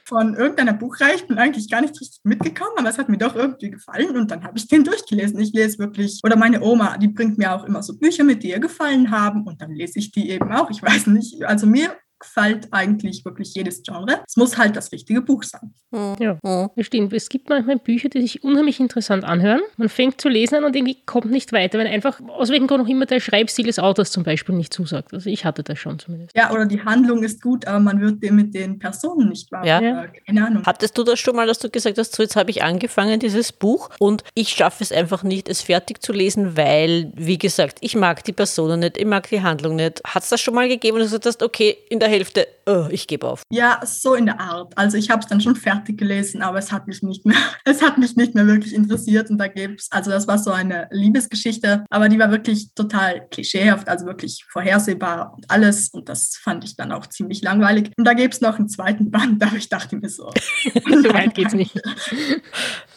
von 0.07 0.35
irgendeiner 0.35 0.75
Buchreihe. 0.75 1.15
Ich 1.15 1.27
bin 1.27 1.39
eigentlich 1.39 1.71
gar 1.71 1.81
nicht 1.81 1.99
richtig 1.99 2.21
mitgekommen, 2.25 2.73
aber 2.77 2.91
es 2.91 2.99
hat 2.99 3.09
mir 3.09 3.19
doch 3.19 3.35
irgendwie 3.35 3.71
gefallen 3.71 4.17
und 4.17 4.31
dann 4.31 4.45
habe 4.45 4.59
ich 4.59 4.69
den 4.69 4.85
durchgelesen. 4.85 5.41
Ich 5.41 5.53
lese 5.53 5.79
wirklich, 5.79 6.21
oder 6.23 6.37
meine 6.37 6.61
Oma, 6.63 6.99
die 6.99 7.09
bringt 7.09 7.39
mir 7.39 7.55
auch 7.55 7.65
immer 7.65 7.83
so 7.83 7.97
Bücher 7.97 8.25
mit, 8.25 8.43
die 8.43 8.51
ihr 8.51 8.61
gefallen 8.61 9.11
haben 9.11 9.45
und 9.45 9.63
dann 9.63 9.73
lese 9.73 9.99
ich 9.99 10.13
die 10.13 10.31
eben 10.31 10.53
auch. 10.53 10.71
Ich 10.71 10.83
weiß 10.83 11.07
nicht, 11.07 11.43
also 11.45 11.67
mir 11.67 11.97
gefällt 12.25 12.69
eigentlich 12.73 13.25
wirklich 13.25 13.55
jedes 13.55 13.83
Genre. 13.83 14.21
Es 14.27 14.37
muss 14.37 14.57
halt 14.59 14.77
das 14.77 14.93
richtige 14.93 15.21
Buch 15.21 15.43
sein. 15.43 15.75
Ja, 16.19 16.39
das 16.43 16.87
stimmt. 16.87 17.13
Es 17.13 17.29
gibt 17.29 17.49
manchmal 17.49 17.79
Bücher, 17.79 18.09
die 18.09 18.21
sich 18.21 18.43
unheimlich 18.43 18.81
interessant 18.81 19.25
anhören. 19.25 19.61
Man 19.77 19.89
fängt 19.89 20.21
zu 20.21 20.29
lesen 20.29 20.57
an 20.57 20.65
und 20.65 20.75
irgendwie 20.75 20.97
kommt 21.07 21.31
nicht 21.31 21.53
weiter, 21.53 21.79
wenn 21.79 21.87
einfach 21.87 22.21
aus 22.29 22.51
welchem 22.51 22.67
Grund 22.67 22.85
auch 22.85 22.89
immer 22.89 23.07
der 23.07 23.21
Schreibstil 23.21 23.67
des 23.67 23.79
Autors 23.79 24.11
zum 24.11 24.25
Beispiel 24.25 24.55
nicht 24.55 24.73
zusagt. 24.73 25.13
Also 25.13 25.31
ich 25.31 25.45
hatte 25.45 25.63
das 25.63 25.79
schon 25.79 25.99
zumindest. 25.99 26.37
Ja, 26.37 26.51
oder 26.53 26.67
die 26.67 26.83
Handlung 26.83 27.23
ist 27.23 27.43
gut, 27.43 27.67
aber 27.67 27.79
man 27.79 28.01
wird 28.01 28.23
mit 28.33 28.55
den 28.55 28.79
Personen 28.79 29.29
nicht 29.29 29.53
warm. 29.53 29.65
Ja. 29.65 29.81
Äh, 29.81 30.09
Keine 30.27 30.47
Ahnung. 30.47 30.63
Hattest 30.67 30.97
du 30.99 31.05
das 31.05 31.21
schon 31.21 31.37
mal, 31.37 31.47
dass 31.47 31.59
du 31.59 31.71
gesagt 31.71 31.99
hast, 31.99 32.15
so 32.15 32.23
jetzt 32.23 32.37
habe 32.37 32.51
ich 32.51 32.63
angefangen, 32.63 33.21
dieses 33.21 33.53
Buch 33.53 33.91
und 33.99 34.25
ich 34.35 34.49
schaffe 34.49 34.83
es 34.83 34.91
einfach 34.91 35.23
nicht, 35.23 35.49
es 35.49 35.63
fertig 35.63 36.03
zu 36.03 36.13
lesen, 36.13 36.57
weil, 36.57 37.13
wie 37.15 37.39
gesagt, 37.39 37.79
ich 37.81 37.95
mag 37.95 38.25
die 38.25 38.33
Personen 38.33 38.81
nicht, 38.81 38.97
ich 38.97 39.07
mag 39.07 39.29
die 39.29 39.43
Handlung 39.43 39.77
nicht. 39.77 40.03
Hat 40.05 40.23
es 40.23 40.31
das 40.31 40.41
schon 40.41 40.55
mal 40.55 40.69
gegeben, 40.69 40.99
dass 40.99 41.11
du 41.11 41.19
gesagt 41.19 41.27
hast, 41.27 41.43
okay, 41.43 41.77
in 41.91 42.01
der 42.01 42.09
Hälfte, 42.15 42.47
oh, 42.67 42.87
ich 42.91 43.09
gebe 43.09 43.27
auf. 43.27 43.43
Ja, 43.51 43.81
so 43.85 44.15
in 44.15 44.27
der 44.27 44.39
Art. 44.41 44.77
Also 44.79 44.97
ich 44.97 45.11
habe 45.11 45.21
es 45.21 45.27
dann 45.27 45.41
schon 45.41 45.57
fertig 45.57 45.99
gelesen, 45.99 46.43
aber 46.43 46.59
es 46.59 46.71
hat 46.71 46.87
mich 46.87 47.03
nicht 47.03 47.27
mehr, 47.27 47.37
es 47.65 47.83
hat 47.83 47.99
mich 47.99 48.15
nicht 48.15 48.37
mehr 48.37 48.47
wirklich 48.47 48.73
interessiert. 48.73 49.31
Und 49.31 49.39
da 49.39 49.49
gibt's, 49.49 49.91
also 49.91 50.13
das 50.13 50.29
war 50.29 50.39
so 50.39 50.53
eine 50.53 50.87
Liebesgeschichte, 50.93 51.85
aber 51.91 52.09
die 52.09 52.19
war 52.19 52.31
wirklich 52.31 52.73
total 52.75 53.27
klischeehaft, 53.31 53.89
also 53.89 54.07
wirklich 54.07 54.45
vorhersehbar 54.49 55.35
und 55.35 55.51
alles. 55.51 55.89
Und 55.89 56.09
das 56.09 56.37
fand 56.41 56.63
ich 56.65 56.77
dann 56.77 56.93
auch 56.93 57.07
ziemlich 57.09 57.43
langweilig. 57.43 57.91
Und 57.97 58.05
da 58.05 58.13
gibt 58.13 58.35
es 58.35 58.41
noch 58.41 58.59
einen 58.59 58.69
zweiten 58.69 59.11
Band, 59.11 59.43
aber 59.43 59.57
ich 59.57 59.69
dachte 59.69 59.97
mir 59.97 60.09
so. 60.09 60.31
so 60.75 61.15
weit 61.15 61.35
geht's 61.35 61.55
nicht. 61.55 61.81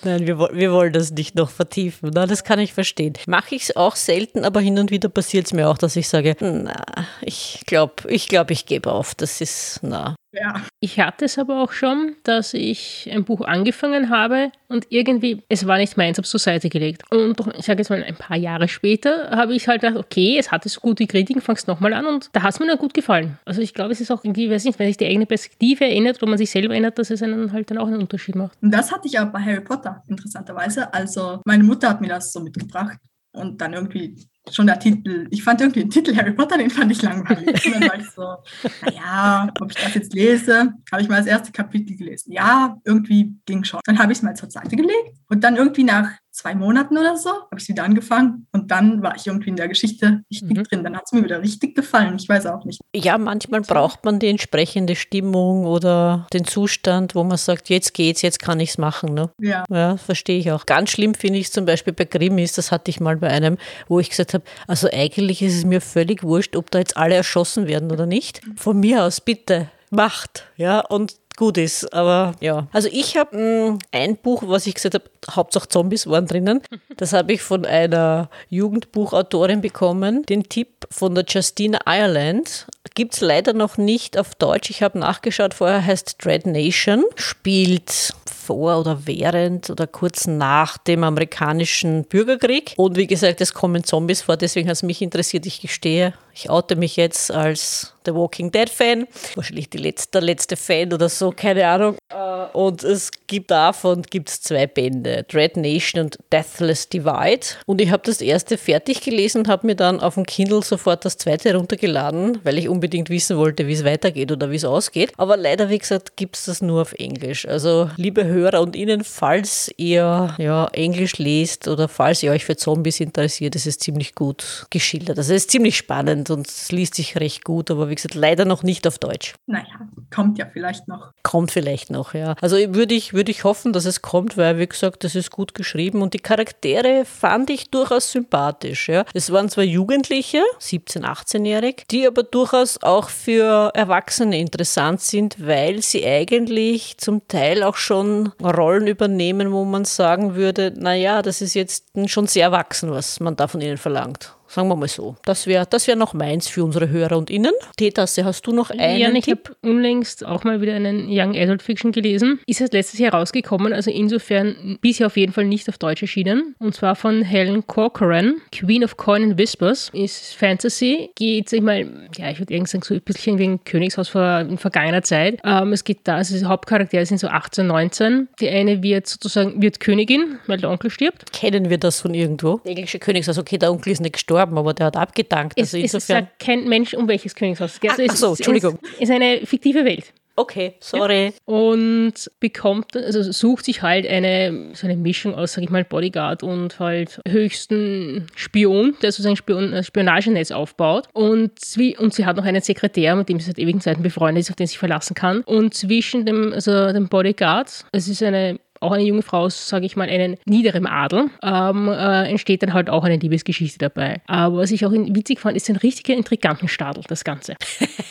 Nein, 0.04 0.28
wir, 0.28 0.38
wir 0.38 0.72
wollen 0.72 0.94
das 0.94 1.12
nicht 1.12 1.34
noch 1.34 1.50
vertiefen. 1.50 2.12
Na, 2.14 2.28
das 2.28 2.44
kann 2.44 2.60
ich 2.60 2.74
verstehen. 2.74 3.14
Mache 3.26 3.56
ich 3.56 3.64
es 3.64 3.76
auch 3.76 3.96
selten, 3.96 4.46
aber 4.46 4.62
hin 4.62 4.78
und 4.78 4.92
wieder 4.92 5.10
passiert 5.10 5.48
es 5.48 5.54
mir 5.54 5.68
auch, 5.68 5.80
dass 5.80 5.96
ich 5.96 6.08
sage, 6.08 6.36
na, 6.40 6.86
ich 7.22 7.64
glaube, 7.66 8.10
ich, 8.10 8.28
glaub, 8.28 8.52
ich 8.52 8.68
gebe 8.68 8.92
auf. 8.92 9.07
Das 9.16 9.42
ist, 9.42 9.80
na. 9.82 10.16
Ja, 10.34 10.62
Ich 10.82 11.00
hatte 11.00 11.26
es 11.26 11.40
aber 11.40 11.64
auch 11.64 11.72
schon, 11.72 12.16
dass 12.24 12.54
ich 12.54 13.10
ein 13.12 13.24
Buch 13.24 13.42
angefangen 13.42 14.10
habe 14.10 14.52
und 14.68 14.86
irgendwie, 14.90 15.42
es 15.50 15.66
war 15.66 15.78
nicht 15.78 15.98
meins, 15.98 16.18
habe 16.18 16.26
es 16.26 16.30
zur 16.30 16.40
Seite 16.40 16.70
gelegt. 16.70 17.04
Und 17.12 17.40
doch, 17.40 17.48
ich 17.48 17.66
sage 17.66 17.80
jetzt 17.80 17.90
mal, 17.90 18.04
ein 18.04 18.16
paar 18.16 18.38
Jahre 18.38 18.68
später 18.68 19.32
habe 19.32 19.56
ich 19.56 19.68
halt 19.68 19.82
gedacht, 19.82 19.98
okay, 19.98 20.38
es 20.38 20.52
hatte 20.52 20.70
so 20.70 20.80
gute 20.80 21.08
Kritiken, 21.08 21.42
fangst 21.42 21.68
nochmal 21.68 21.94
an 21.94 22.06
und 22.06 22.30
da 22.34 22.44
hat 22.44 22.54
es 22.54 22.60
mir 22.60 22.68
dann 22.68 22.78
gut 22.78 22.94
gefallen. 22.94 23.40
Also 23.46 23.62
ich 23.62 23.74
glaube, 23.74 23.94
es 23.94 24.02
ist 24.02 24.12
auch 24.12 24.24
irgendwie, 24.24 24.52
weiß 24.52 24.66
nicht, 24.66 24.78
wenn 24.78 24.88
sich 24.88 24.98
die 24.98 25.08
eigene 25.08 25.26
Perspektive 25.26 25.86
erinnert 25.86 26.22
oder 26.22 26.30
man 26.30 26.38
sich 26.38 26.52
selber 26.52 26.74
erinnert, 26.74 27.00
dass 27.00 27.10
es 27.10 27.24
einen 27.24 27.52
halt 27.52 27.72
dann 27.72 27.78
auch 27.80 27.88
einen 27.88 28.02
Unterschied 28.02 28.36
macht. 28.36 28.58
und 28.62 28.72
das 28.72 28.92
hatte 28.92 29.08
ich 29.08 29.18
auch 29.20 29.28
bei 29.32 29.40
Harry 29.40 29.62
Potter, 29.62 30.04
interessanterweise. 30.08 30.94
Also 30.94 31.42
meine 31.46 31.64
Mutter 31.64 31.90
hat 31.90 32.02
mir 32.02 32.10
das 32.10 32.32
so 32.32 32.42
mitgebracht 32.42 32.98
und 33.32 33.60
dann 33.62 33.74
irgendwie 33.74 34.16
schon 34.52 34.68
der 34.68 34.80
Titel, 34.80 35.28
ich 35.30 35.44
fand 35.44 35.62
irgendwie 35.62 35.82
den 35.82 35.90
Titel 35.90 36.16
Harry 36.16 36.34
Potter, 36.34 36.58
den 36.58 36.70
fand 36.70 36.92
ich 36.92 37.02
langweilig. 37.02 37.66
Und 37.66 37.76
dann 37.76 37.90
war 37.90 38.00
ich 38.00 38.10
so, 38.10 38.38
naja, 38.86 39.52
ob 39.60 39.72
ich 39.72 39.78
das 39.78 39.94
jetzt 39.94 40.14
lese, 40.14 40.74
habe 40.92 41.02
ich 41.02 41.10
mal 41.10 41.18
das 41.18 41.28
erste 41.28 41.52
Kapitel 41.52 41.96
gelesen. 41.96 42.32
Ja, 42.32 42.78
irgendwie 42.84 43.36
ging 43.46 43.64
schon. 43.64 43.82
Dann 43.86 44.00
habe 44.00 44.12
ich 44.12 44.20
es 44.20 44.24
mal 44.24 44.36
zur 44.36 44.50
Seite 44.50 44.76
gelegt 44.76 45.14
und 45.30 45.44
dann 45.44 45.56
irgendwie 45.56 45.84
nach 45.84 46.12
zwei 46.38 46.56
Monaten 46.56 46.98
oder 46.98 47.18
so 47.18 47.30
habe 47.30 47.48
ich 47.58 47.64
es 47.64 47.70
wieder 47.70 47.84
angefangen 47.84 48.48
und 48.54 48.70
dann 48.72 49.02
war 49.02 49.16
ich 49.16 49.26
irgendwie 49.28 49.50
in 49.50 49.56
der 49.56 49.68
Geschichte 49.68 50.22
richtig 50.32 50.58
Mhm. 50.58 50.64
drin. 50.64 50.84
Dann 50.84 50.96
hat 50.96 51.04
es 51.06 51.12
mir 51.12 51.24
wieder 51.24 51.42
richtig 51.42 51.76
gefallen. 51.76 52.16
Ich 52.20 52.30
weiß 52.30 52.46
auch 52.46 52.64
nicht. 52.64 52.80
Ja, 52.96 53.18
manchmal 53.18 53.62
braucht 53.62 54.06
man 54.06 54.20
die 54.20 54.28
entsprechende 54.28 54.96
Stimmung 54.96 55.66
oder 55.66 56.28
den 56.34 56.46
Zustand, 56.46 57.16
wo 57.16 57.24
man 57.24 57.38
sagt, 57.38 57.70
jetzt 57.70 57.94
geht's, 57.94 58.22
jetzt 58.22 58.40
kann 58.40 58.60
ich's 58.60 58.78
machen. 58.78 59.14
Ne? 59.14 59.30
Ja. 59.42 59.66
Ja, 59.70 59.98
verstehe 59.98 60.38
ich 60.40 60.52
auch. 60.52 60.66
Ganz 60.66 60.92
schlimm 60.92 61.14
finde 61.16 61.40
ich 61.40 61.48
es 61.48 61.52
zum 61.52 61.66
Beispiel 61.66 61.94
bei 61.94 62.06
Krimis, 62.06 62.54
das 62.54 62.72
hatte 62.72 62.90
ich 62.92 63.00
mal 63.00 63.18
bei 63.18 63.28
einem, 63.30 63.58
wo 63.88 64.00
ich 64.00 64.10
gesagt 64.10 64.34
habe, 64.34 64.44
also 64.68 64.88
eigentlich 64.92 65.42
ist 65.42 65.56
es 65.56 65.66
mir 65.66 65.82
völlig 65.82 66.24
wurscht, 66.24 66.56
ob 66.56 66.70
da 66.72 66.80
jetzt 66.80 66.96
alle 66.98 67.16
erschossen 67.16 67.68
werden 67.68 67.92
oder 67.92 68.06
nicht. 68.06 68.42
Von 68.56 68.80
mir 68.80 69.04
aus, 69.04 69.22
bitte, 69.22 69.70
macht. 69.90 70.44
Ja, 70.58 70.82
und 70.82 71.16
gut 71.38 71.58
ist. 71.58 71.94
Aber 71.94 72.36
ja. 72.42 72.68
Also 72.74 72.90
ich 72.92 73.16
habe 73.16 73.78
ein 73.92 74.18
Buch, 74.18 74.44
was 74.46 74.68
ich 74.68 74.74
gesagt 74.76 74.96
habe, 74.96 75.06
Hauptsache 75.32 75.70
Zombies 75.70 76.08
waren 76.08 76.28
drinnen. 76.28 76.62
Das 76.98 77.14
habe 77.14 77.32
ich 77.34 77.44
von 77.44 77.64
einer 77.64 78.28
Jugendbuchautorin 78.50 79.62
bekommen. 79.62 80.24
Den 80.24 80.50
Tipp 80.50 80.88
von 80.90 81.14
der 81.14 81.26
Justina 81.28 81.80
Ireland. 81.86 82.66
Gibt 82.96 83.14
es 83.14 83.22
leider 83.22 83.54
noch 83.54 83.78
nicht 83.78 84.18
auf 84.18 84.34
Deutsch. 84.34 84.72
Ich 84.72 84.82
habe 84.82 84.98
nachgeschaut, 84.98 85.54
vorher 85.54 85.86
heißt 85.86 86.16
Dread 86.26 86.48
Nation. 86.48 87.04
Spielt 87.16 88.16
vor 88.48 88.80
oder 88.80 89.06
während 89.06 89.70
oder 89.70 89.86
kurz 89.86 90.26
nach 90.26 90.78
dem 90.78 91.04
amerikanischen 91.04 92.06
Bürgerkrieg. 92.06 92.74
Und 92.78 92.96
wie 92.96 93.06
gesagt, 93.06 93.42
es 93.42 93.54
kommen 93.54 93.84
Zombies 93.84 94.22
vor, 94.22 94.38
deswegen 94.38 94.70
hat 94.70 94.78
es 94.78 94.84
mich 94.84 95.02
interessiert. 95.02 95.46
Ich 95.46 95.62
gestehe, 95.62 96.14
ich 96.38 96.50
oute 96.50 96.76
mich 96.76 96.96
jetzt 96.96 97.32
als 97.32 97.94
The 98.06 98.14
Walking 98.14 98.52
Dead 98.52 98.70
Fan. 98.70 99.06
Wahrscheinlich 99.36 99.70
die 99.70 99.80
letzte, 99.80 100.12
der 100.12 100.22
letzte 100.22 100.56
Fan 100.56 100.94
oder 100.94 101.10
so, 101.10 101.32
keine 101.32 101.68
Ahnung. 101.68 101.96
Äh, 102.10 102.46
Und 102.54 102.84
es 102.84 103.12
gibt 103.28 103.52
davon 103.52 104.04
gibt's 104.04 104.42
zwei 104.42 104.66
Bände, 104.66 105.26
Dread 105.28 105.58
Nation 105.58 106.06
und 106.06 106.18
Deathless 106.32 106.88
Divide. 106.88 107.46
Und 107.66 107.82
ich 107.82 107.92
habe 107.92 108.04
das 108.06 108.22
erste 108.22 108.58
fertig 108.58 109.02
gelesen 109.02 109.40
und 109.40 109.48
habe 109.50 109.68
mir 109.68 109.76
dann 109.76 110.00
auf 110.00 110.14
dem 110.14 110.26
Kindle 110.26 110.64
sofort 110.64 111.04
das 111.04 111.18
zweite 111.18 111.50
heruntergeladen, 111.50 112.40
weil 112.44 112.58
ich 112.58 112.70
unbedingt 112.70 113.10
wissen 113.10 113.38
wollte, 113.38 113.68
wie 113.68 113.74
es 113.74 113.84
weitergeht 113.84 114.32
oder 114.32 114.52
wie 114.52 114.56
es 114.56 114.64
ausgeht. 114.64 115.12
Aber 115.18 115.36
leider, 115.36 115.70
wie 115.70 115.78
gesagt, 115.78 116.16
gibt 116.16 116.38
es 116.38 116.46
das 116.46 116.62
nur 116.62 116.82
auf 116.84 116.94
Englisch. 116.94 117.46
Also, 117.46 117.90
liebe 117.98 118.26
Hörer 118.26 118.62
und 118.62 118.76
Ihnen, 118.76 119.04
falls 119.04 119.70
ihr 119.76 120.34
ja, 120.38 120.68
Englisch 120.72 121.18
lest 121.18 121.68
oder 121.68 121.90
falls 121.90 122.24
ihr 122.24 122.32
euch 122.32 122.46
für 122.46 122.56
Zombies 122.56 123.02
interessiert, 123.02 123.56
ist 123.56 123.68
es 123.68 123.80
ziemlich 123.80 124.16
gut 124.16 124.68
geschildert. 124.70 125.18
Also, 125.18 125.34
es 125.34 125.44
ist 125.44 125.52
ziemlich 125.52 125.76
spannend 125.76 126.27
und 126.30 126.48
es 126.48 126.72
liest 126.72 126.96
sich 126.96 127.18
recht 127.18 127.44
gut, 127.44 127.72
aber 127.72 127.90
wie 127.90 127.96
gesagt, 127.96 128.16
leider 128.16 128.46
noch 128.46 128.64
nicht 128.64 128.88
auf 128.88 129.00
Deutsch. 129.00 129.36
Naja, 129.46 129.66
kommt 130.14 130.38
ja 130.38 130.46
vielleicht 130.52 130.88
noch. 130.88 131.12
Kommt 131.24 131.52
vielleicht 131.52 131.90
noch, 131.90 132.14
ja. 132.14 132.36
Also 132.42 132.58
würde 132.58 132.94
ich, 132.94 133.14
würde 133.14 133.32
ich 133.32 133.44
hoffen, 133.44 133.74
dass 133.74 133.86
es 133.86 134.02
kommt, 134.02 134.38
weil, 134.38 134.60
wie 134.60 134.68
gesagt, 134.68 135.04
das 135.04 135.16
ist 135.16 135.32
gut 135.32 135.54
geschrieben 135.54 136.02
und 136.02 136.14
die 136.14 136.20
Charaktere 136.20 137.06
fand 137.06 137.50
ich 137.50 137.70
durchaus 137.70 138.12
sympathisch, 138.12 138.90
ja. 138.90 139.06
Es 139.14 139.32
waren 139.32 139.50
zwar 139.50 139.64
Jugendliche, 139.64 140.42
17-, 140.60 141.04
18-jährig, 141.04 141.86
die 141.92 142.08
aber 142.08 142.24
durchaus 142.24 142.82
auch 142.82 143.10
für 143.10 143.72
Erwachsene 143.74 144.40
interessant 144.40 145.02
sind, 145.02 145.36
weil 145.46 145.82
sie 145.82 146.06
eigentlich 146.06 146.98
zum 146.98 147.28
Teil 147.28 147.64
auch 147.64 147.76
schon 147.76 148.32
Rollen 148.42 148.88
übernehmen, 148.88 149.52
wo 149.52 149.66
man 149.66 149.86
sagen 149.86 150.36
würde, 150.36 150.74
naja, 150.76 151.22
das 151.22 151.42
ist 151.42 151.54
jetzt 151.54 151.86
schon 152.06 152.28
sehr 152.28 152.46
erwachsen, 152.46 152.92
was 152.92 153.20
man 153.20 153.36
da 153.36 153.48
von 153.48 153.62
ihnen 153.62 153.78
verlangt. 153.78 154.34
Sagen 154.48 154.70
wir 154.70 154.76
mal 154.76 154.88
so. 154.88 155.16
Das 155.26 155.48
wäre 155.48 155.66
das 155.70 155.88
wär 155.88 155.96
noch 155.96 156.14
meins 156.14 156.48
für 156.48 156.64
unsere 156.64 156.90
Hörer 156.90 157.18
und 157.18 157.30
Innen. 157.30 157.52
Tetasse, 157.78 158.26
hast 158.26 158.46
du 158.48 158.52
noch 158.52 158.70
einen 158.70 159.00
Ja, 159.00 159.10
ich 159.12 159.28
habe 159.30 159.42
unlängst 159.62 160.26
auch 160.26 160.44
mal 160.44 160.62
wieder 160.62 160.74
einen 160.74 161.08
Young 161.10 161.36
Adult 161.36 161.62
Fiction 161.62 161.92
gelesen. 161.92 162.40
Ist 162.48 162.62
erst 162.62 162.74
letztes 162.74 163.00
Jahr 163.00 163.14
rausgekommen, 163.14 163.74
also 163.74 163.92
insofern 163.92 164.78
bisher 164.82 165.08
auf 165.08 165.18
jeden 165.18 165.34
Fall 165.34 165.46
nicht 165.46 165.68
auf 165.70 165.78
Deutsch 165.78 166.02
erschienen. 166.02 166.56
Und 166.60 166.76
zwar 166.76 166.96
von 166.96 167.22
Helen 167.22 167.66
Corcoran, 167.68 168.36
Queen 168.52 168.84
of 168.84 168.98
Coin 168.98 169.24
and 169.24 169.38
Whispers. 169.38 169.90
Ist 169.94 170.36
Fantasy, 170.36 171.10
geht, 171.16 171.50
sag 171.50 171.58
ich 171.58 171.64
mal, 171.64 172.08
ja, 172.18 172.32
ich 172.32 172.40
würde 172.40 172.54
irgendwie 172.54 172.72
sagen, 172.72 172.84
so 172.84 172.94
ein 172.94 173.02
bisschen 173.02 173.38
wie 173.38 173.48
ein 173.48 173.64
Königshaus 173.64 174.10
vor, 174.10 174.40
in 174.40 174.58
vergangener 174.58 175.04
Zeit. 175.04 175.40
Ähm, 175.44 175.74
es 175.74 175.84
geht 175.84 176.00
da, 176.06 176.16
also 176.16 176.38
die 176.38 176.46
Hauptcharaktere 176.46 177.06
sind 177.06 177.20
so 177.20 177.28
18, 177.28 177.68
19. 177.68 178.28
Die 178.40 178.50
eine 178.50 178.82
wird 178.82 179.08
sozusagen, 179.08 179.62
wird 179.62 179.80
Königin, 179.80 180.40
weil 180.48 180.58
der 180.58 180.70
Onkel 180.70 180.90
stirbt. 180.90 181.32
Kennen 181.34 181.70
wir 181.70 181.78
das 181.78 182.02
von 182.02 182.14
irgendwo? 182.14 182.60
Der 182.64 182.72
englische 182.72 183.00
Königshaus, 183.00 183.38
okay, 183.38 183.58
der 183.58 183.72
Onkel 183.72 183.94
ist 183.94 184.02
nicht 184.02 184.14
gestorben, 184.14 184.37
aber 184.40 184.74
der 184.74 184.88
hat 184.88 184.98
abgedankt. 184.98 185.54
Es, 185.58 185.74
Also 185.74 185.78
es 185.78 185.94
insofern. 185.94 186.24
sagt 186.26 186.40
kein 186.40 186.68
Mensch, 186.68 186.94
um 186.94 187.08
welches 187.08 187.36
Königshaus 187.36 187.74
es 187.76 187.80
geht. 187.80 187.92
Also 187.92 188.02
Ah, 188.02 188.06
es 188.06 188.12
ach 188.12 188.16
so, 188.18 188.28
Entschuldigung. 188.36 188.80
Es 188.96 189.10
ist 189.10 189.12
eine 189.12 189.46
fiktive 189.46 189.84
Welt. 189.86 190.14
Okay, 190.40 190.76
sorry. 190.80 191.34
und 191.46 192.14
bekommt, 192.40 192.96
also 192.96 193.24
sucht 193.32 193.66
sich 193.66 193.82
halt 193.82 194.08
eine, 194.08 194.70
so 194.74 194.86
eine 194.86 194.96
Mischung 194.96 195.34
aus, 195.34 195.54
sag 195.54 195.64
ich 195.64 195.72
mal, 195.72 195.84
Bodyguard 195.84 196.44
und 196.44 196.80
halt 196.80 197.20
höchsten 197.28 198.28
Spion, 198.36 198.94
der 199.02 199.12
sozusagen 199.12 199.36
Spion, 199.36 199.74
ein 199.74 199.84
Spionagenetz 199.84 200.52
aufbaut. 200.52 201.08
Und, 201.14 201.58
zwi- 201.60 201.98
und 201.98 202.14
sie 202.14 202.28
hat 202.28 202.38
noch 202.38 202.46
einen 202.46 202.62
Sekretär, 202.62 203.16
mit 203.16 203.30
dem 203.30 203.40
sie 203.40 203.48
seit 203.48 203.58
ewigen 203.58 203.82
Zeiten 203.82 204.04
befreundet 204.04 204.42
ist, 204.42 204.52
auf 204.52 204.56
den 204.56 204.68
sie 204.68 204.72
sich 204.74 204.78
verlassen 204.78 205.16
kann. 205.16 205.42
Und 205.42 205.74
zwischen 205.74 206.28
dem, 206.28 206.54
also 206.54 206.92
dem 206.94 207.08
Bodyguard, 207.08 207.86
es 207.92 208.08
ist 208.08 208.22
eine 208.22 208.60
auch 208.82 208.92
eine 208.92 209.04
junge 209.04 209.22
Frau, 209.22 209.50
sage 209.50 209.86
ich 209.86 209.96
mal, 209.96 210.10
einen 210.10 210.38
niederen 210.46 210.86
Adel, 210.86 211.30
ähm, 211.44 211.90
äh, 211.90 212.30
entsteht 212.30 212.64
dann 212.64 212.74
halt 212.74 212.90
auch 212.90 213.04
eine 213.04 213.18
Liebesgeschichte 213.18 213.80
dabei. 213.80 214.22
Aber 214.28 214.58
was 214.58 214.72
ich 214.72 214.86
auch 214.86 214.92
witzig 214.92 215.40
fand, 215.40 215.58
ist 215.58 215.70
ein 215.70 215.76
richtiger 215.78 216.14
Intrigantenstadel, 216.14 217.04
das 217.08 217.24
Ganze. 217.24 217.56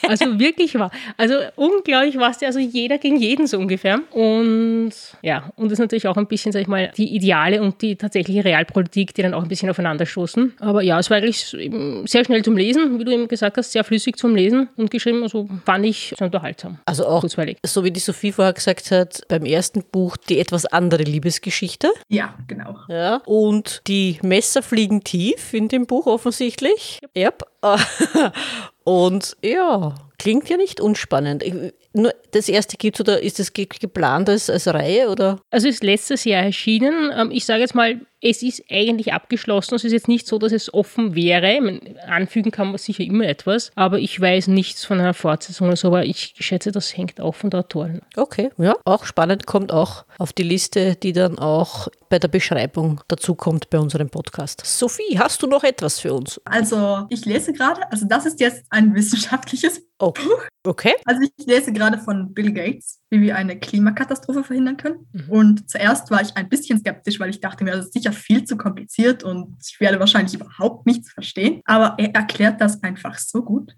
Also 0.09 0.38
wirklich 0.38 0.79
wahr. 0.79 0.92
Also 1.16 1.35
unglaublich 1.57 2.16
was 2.16 2.38
der, 2.38 2.48
also 2.48 2.61
jeder 2.61 2.98
gegen 2.98 3.16
jeden 3.16 3.48
so 3.48 3.59
ungefähr. 3.59 4.00
Und 4.12 4.92
ja, 5.20 5.50
und 5.57 5.66
das 5.66 5.72
ist 5.72 5.79
natürlich 5.81 6.07
auch 6.07 6.16
ein 6.16 6.29
bisschen, 6.29 6.52
sag 6.52 6.61
ich 6.61 6.68
mal, 6.68 6.92
die 6.96 7.14
Ideale 7.14 7.61
und 7.61 7.83
die 7.83 7.96
tatsächliche 7.96 8.44
Realpolitik, 8.44 9.14
die 9.14 9.22
dann 9.22 9.35
auch 9.35 9.42
ein 9.42 9.48
bisschen 9.48 9.68
aufeinanderstoßen. 9.68 10.55
Aber 10.61 10.83
ja, 10.83 10.98
es 11.00 11.11
war 11.11 11.16
eigentlich 11.16 11.57
sehr 12.05 12.24
schnell 12.24 12.44
zum 12.44 12.57
Lesen, 12.57 12.98
wie 13.00 13.05
du 13.05 13.12
eben 13.12 13.26
gesagt 13.26 13.57
hast, 13.57 13.72
sehr 13.72 13.83
flüssig 13.83 14.16
zum 14.16 14.37
Lesen 14.37 14.68
und 14.76 14.90
geschrieben, 14.90 15.22
also 15.22 15.48
fand 15.64 15.85
ich 15.85 16.14
sehr 16.16 16.26
unterhaltsam. 16.26 16.79
Also 16.85 17.07
auch, 17.07 17.20
Kurzweilig. 17.20 17.59
so 17.64 17.85
wie 17.85 17.90
die 17.90 18.00
Sophie 18.00 18.33
vorher 18.33 18.52
gesagt 18.52 18.90
hat, 18.90 19.22
beim 19.29 19.44
ersten 19.44 19.83
Buch 19.83 20.16
die 20.16 20.38
etwas 20.38 20.56
andere 20.64 21.03
Liebesgeschichte. 21.03 21.92
Ja, 22.09 22.35
genau. 22.47 22.77
Ja. 22.88 23.16
Und 23.27 23.83
die 23.87 24.19
Messer 24.23 24.62
fliegen 24.62 25.05
tief 25.05 25.53
in 25.53 25.69
dem 25.69 25.87
Buch 25.87 26.07
offensichtlich. 26.07 27.01
Yep. 27.16 27.42
Und 28.87 29.37
ja, 29.42 29.96
klingt 30.16 30.49
ja 30.49 30.57
nicht 30.57 30.81
unspannend. 30.81 31.42
Ich, 31.42 31.53
nur 31.92 32.14
das 32.31 32.49
erste 32.49 32.77
gibt 32.77 32.96
es 32.96 33.01
oder 33.01 33.20
ist 33.20 33.40
es 33.40 33.53
geplant 33.53 34.29
als, 34.29 34.49
als 34.49 34.68
Reihe 34.68 35.09
oder? 35.09 35.40
Also 35.51 35.66
ist 35.66 35.83
letztes 35.83 36.25
Jahr 36.25 36.44
erschienen. 36.44 37.11
Ähm, 37.12 37.31
ich 37.33 37.44
sage 37.46 37.62
jetzt 37.62 37.75
mal, 37.75 38.01
es 38.20 38.42
ist 38.42 38.62
eigentlich 38.70 39.12
abgeschlossen. 39.12 39.75
Es 39.75 39.85
ist 39.85 39.92
jetzt 39.92 40.09
nicht 40.09 40.27
so, 40.27 40.38
dass 40.38 40.53
es 40.53 40.72
offen 40.72 41.14
wäre. 41.14 41.61
Meine, 41.61 41.81
anfügen 42.07 42.51
kann 42.51 42.68
man 42.68 42.79
sicher 42.79 43.05
immer 43.05 43.25
etwas, 43.25 43.72
aber 43.75 43.99
ich 43.99 44.20
weiß 44.20 44.49
nichts 44.49 44.85
von 44.85 45.01
einer 45.01 45.14
Fortsetzung 45.14 45.68
oder 45.68 45.77
so, 45.77 45.88
aber 45.88 46.05
ich 46.05 46.35
schätze, 46.38 46.72
das 46.72 46.96
hängt 46.96 47.20
auch 47.20 47.35
von 47.35 47.51
der 47.51 47.61
Autorin. 47.61 48.01
Okay, 48.16 48.51
ja, 48.59 48.75
auch 48.85 49.05
spannend, 49.05 49.46
kommt 49.46 49.72
auch 49.72 50.05
auf 50.18 50.33
die 50.33 50.42
Liste, 50.42 50.96
die 50.96 51.12
dann 51.12 51.38
auch 51.38 51.88
bei 52.09 52.18
der 52.18 52.29
Beschreibung 52.29 53.01
dazu 53.09 53.35
kommt 53.35 53.70
bei 53.70 53.79
unserem 53.79 54.09
Podcast. 54.09 54.62
Sophie, 54.64 55.18
hast 55.18 55.42
du 55.42 55.46
noch 55.46 55.64
etwas 55.64 56.01
für 56.01 56.14
uns? 56.14 56.40
Also, 56.44 57.07
ich 57.11 57.25
lese 57.25 57.53
gerade, 57.53 57.81
also 57.90 58.07
das 58.09 58.27
ist 58.27 58.40
jetzt 58.40 58.64
ein 58.76 58.94
wissenschaftliches 58.94 59.82
Oh, 59.98 60.12
okay. 60.66 60.92
Also 61.06 61.22
ich 61.22 61.46
lese 61.46 61.72
gerade 61.72 61.96
von 61.98 62.34
Bill 62.34 62.52
Gates, 62.52 63.00
wie 63.08 63.22
wir 63.22 63.34
eine 63.34 63.58
Klimakatastrophe 63.58 64.44
verhindern 64.44 64.76
können. 64.76 65.06
Mhm. 65.12 65.30
Und 65.30 65.70
zuerst 65.70 66.10
war 66.10 66.20
ich 66.20 66.36
ein 66.36 66.50
bisschen 66.50 66.78
skeptisch, 66.78 67.18
weil 67.18 67.30
ich 67.30 67.40
dachte 67.40 67.64
mir, 67.64 67.72
das 67.72 67.86
ist 67.86 67.94
sicher 67.94 68.12
viel 68.12 68.44
zu 68.44 68.58
kompliziert 68.58 69.24
und 69.24 69.56
ich 69.66 69.80
werde 69.80 69.98
wahrscheinlich 69.98 70.34
überhaupt 70.34 70.84
nichts 70.86 71.10
verstehen. 71.10 71.62
Aber 71.64 71.94
er 71.98 72.14
erklärt 72.14 72.60
das 72.60 72.82
einfach 72.82 73.18
so 73.18 73.42
gut 73.42 73.74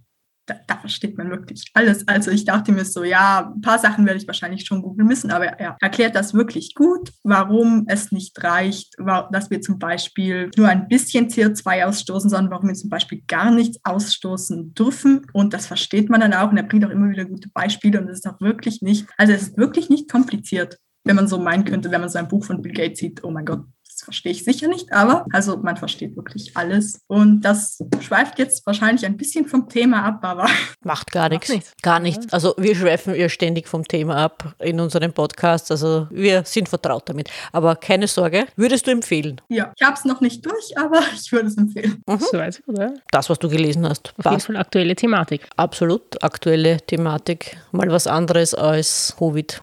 da, 0.48 0.56
da, 0.66 0.76
versteht 0.78 1.18
man 1.18 1.30
wirklich 1.30 1.70
alles. 1.74 2.06
Also 2.08 2.30
ich 2.30 2.44
dachte 2.44 2.72
mir 2.72 2.84
so, 2.84 3.04
ja, 3.04 3.52
ein 3.54 3.60
paar 3.60 3.78
Sachen 3.78 4.06
werde 4.06 4.18
ich 4.18 4.26
wahrscheinlich 4.26 4.64
schon 4.64 4.82
googeln 4.82 5.06
müssen, 5.06 5.30
aber 5.30 5.46
er 5.46 5.76
erklärt 5.80 6.16
das 6.16 6.34
wirklich 6.34 6.74
gut, 6.74 7.12
warum 7.22 7.84
es 7.88 8.10
nicht 8.10 8.42
reicht, 8.42 8.94
dass 9.30 9.50
wir 9.50 9.60
zum 9.60 9.78
Beispiel 9.78 10.50
nur 10.56 10.68
ein 10.68 10.88
bisschen 10.88 11.28
CO2 11.28 11.84
ausstoßen, 11.84 12.30
sondern 12.30 12.50
warum 12.50 12.68
wir 12.68 12.74
zum 12.74 12.90
Beispiel 12.90 13.22
gar 13.28 13.50
nichts 13.50 13.78
ausstoßen 13.84 14.74
dürfen. 14.74 15.26
Und 15.32 15.52
das 15.52 15.66
versteht 15.66 16.08
man 16.08 16.20
dann 16.20 16.34
auch 16.34 16.50
und 16.50 16.56
er 16.56 16.62
bringt 16.62 16.84
auch 16.84 16.90
immer 16.90 17.10
wieder 17.10 17.26
gute 17.26 17.50
Beispiele 17.50 18.00
und 18.00 18.08
es 18.08 18.18
ist 18.18 18.26
auch 18.26 18.40
wirklich 18.40 18.82
nicht, 18.82 19.06
also 19.16 19.32
es 19.32 19.42
ist 19.42 19.58
wirklich 19.58 19.90
nicht 19.90 20.10
kompliziert 20.10 20.78
wenn 21.04 21.16
man 21.16 21.26
so 21.26 21.38
meinen 21.38 21.64
könnte, 21.64 21.90
wenn 21.90 22.02
man 22.02 22.10
so 22.10 22.18
ein 22.18 22.28
Buch 22.28 22.44
von 22.44 22.60
Bill 22.60 22.72
Gates 22.72 22.98
sieht, 22.98 23.24
oh 23.24 23.30
mein 23.30 23.46
Gott, 23.46 23.64
das 23.98 24.04
verstehe 24.04 24.30
ich 24.30 24.44
sicher 24.44 24.68
nicht, 24.68 24.92
aber 24.92 25.26
also 25.32 25.56
man 25.56 25.76
versteht 25.76 26.14
wirklich 26.14 26.56
alles. 26.56 27.00
Und 27.08 27.40
das 27.40 27.82
schweift 28.00 28.38
jetzt 28.38 28.64
wahrscheinlich 28.64 29.04
ein 29.04 29.16
bisschen 29.16 29.46
vom 29.46 29.68
Thema 29.68 30.04
ab, 30.04 30.20
aber. 30.22 30.46
Macht 30.84 31.10
gar 31.10 31.28
nichts. 31.28 31.48
nichts. 31.48 31.72
Gar 31.82 31.98
nichts. 31.98 32.32
Also 32.32 32.54
wir 32.58 32.76
schweifen 32.76 33.14
ja 33.16 33.28
ständig 33.28 33.66
vom 33.66 33.86
Thema 33.86 34.16
ab 34.16 34.54
in 34.60 34.78
unserem 34.78 35.12
Podcast. 35.12 35.72
Also 35.72 36.06
wir 36.10 36.44
sind 36.44 36.68
vertraut 36.68 37.08
damit. 37.08 37.28
Aber 37.50 37.74
keine 37.74 38.06
Sorge, 38.06 38.46
würdest 38.54 38.86
du 38.86 38.92
empfehlen? 38.92 39.40
Ja, 39.48 39.72
ich 39.76 39.84
habe 39.84 39.96
es 39.96 40.04
noch 40.04 40.20
nicht 40.20 40.46
durch, 40.46 40.78
aber 40.78 41.00
ich 41.14 41.32
würde 41.32 41.48
es 41.48 41.56
empfehlen. 41.56 42.02
Mhm. 42.06 42.18
So 42.18 42.38
weit, 42.38 42.62
oder? 42.68 42.94
Das, 43.10 43.28
was 43.28 43.40
du 43.40 43.48
gelesen 43.48 43.88
hast. 43.88 44.14
Auf 44.16 44.30
jeden 44.30 44.40
Fall 44.40 44.56
aktuelle 44.58 44.94
Thematik. 44.94 45.48
Absolut, 45.56 46.22
aktuelle 46.22 46.76
Thematik. 46.82 47.56
Mal 47.72 47.90
was 47.90 48.06
anderes 48.06 48.54
als 48.54 49.16
Covid. 49.18 49.60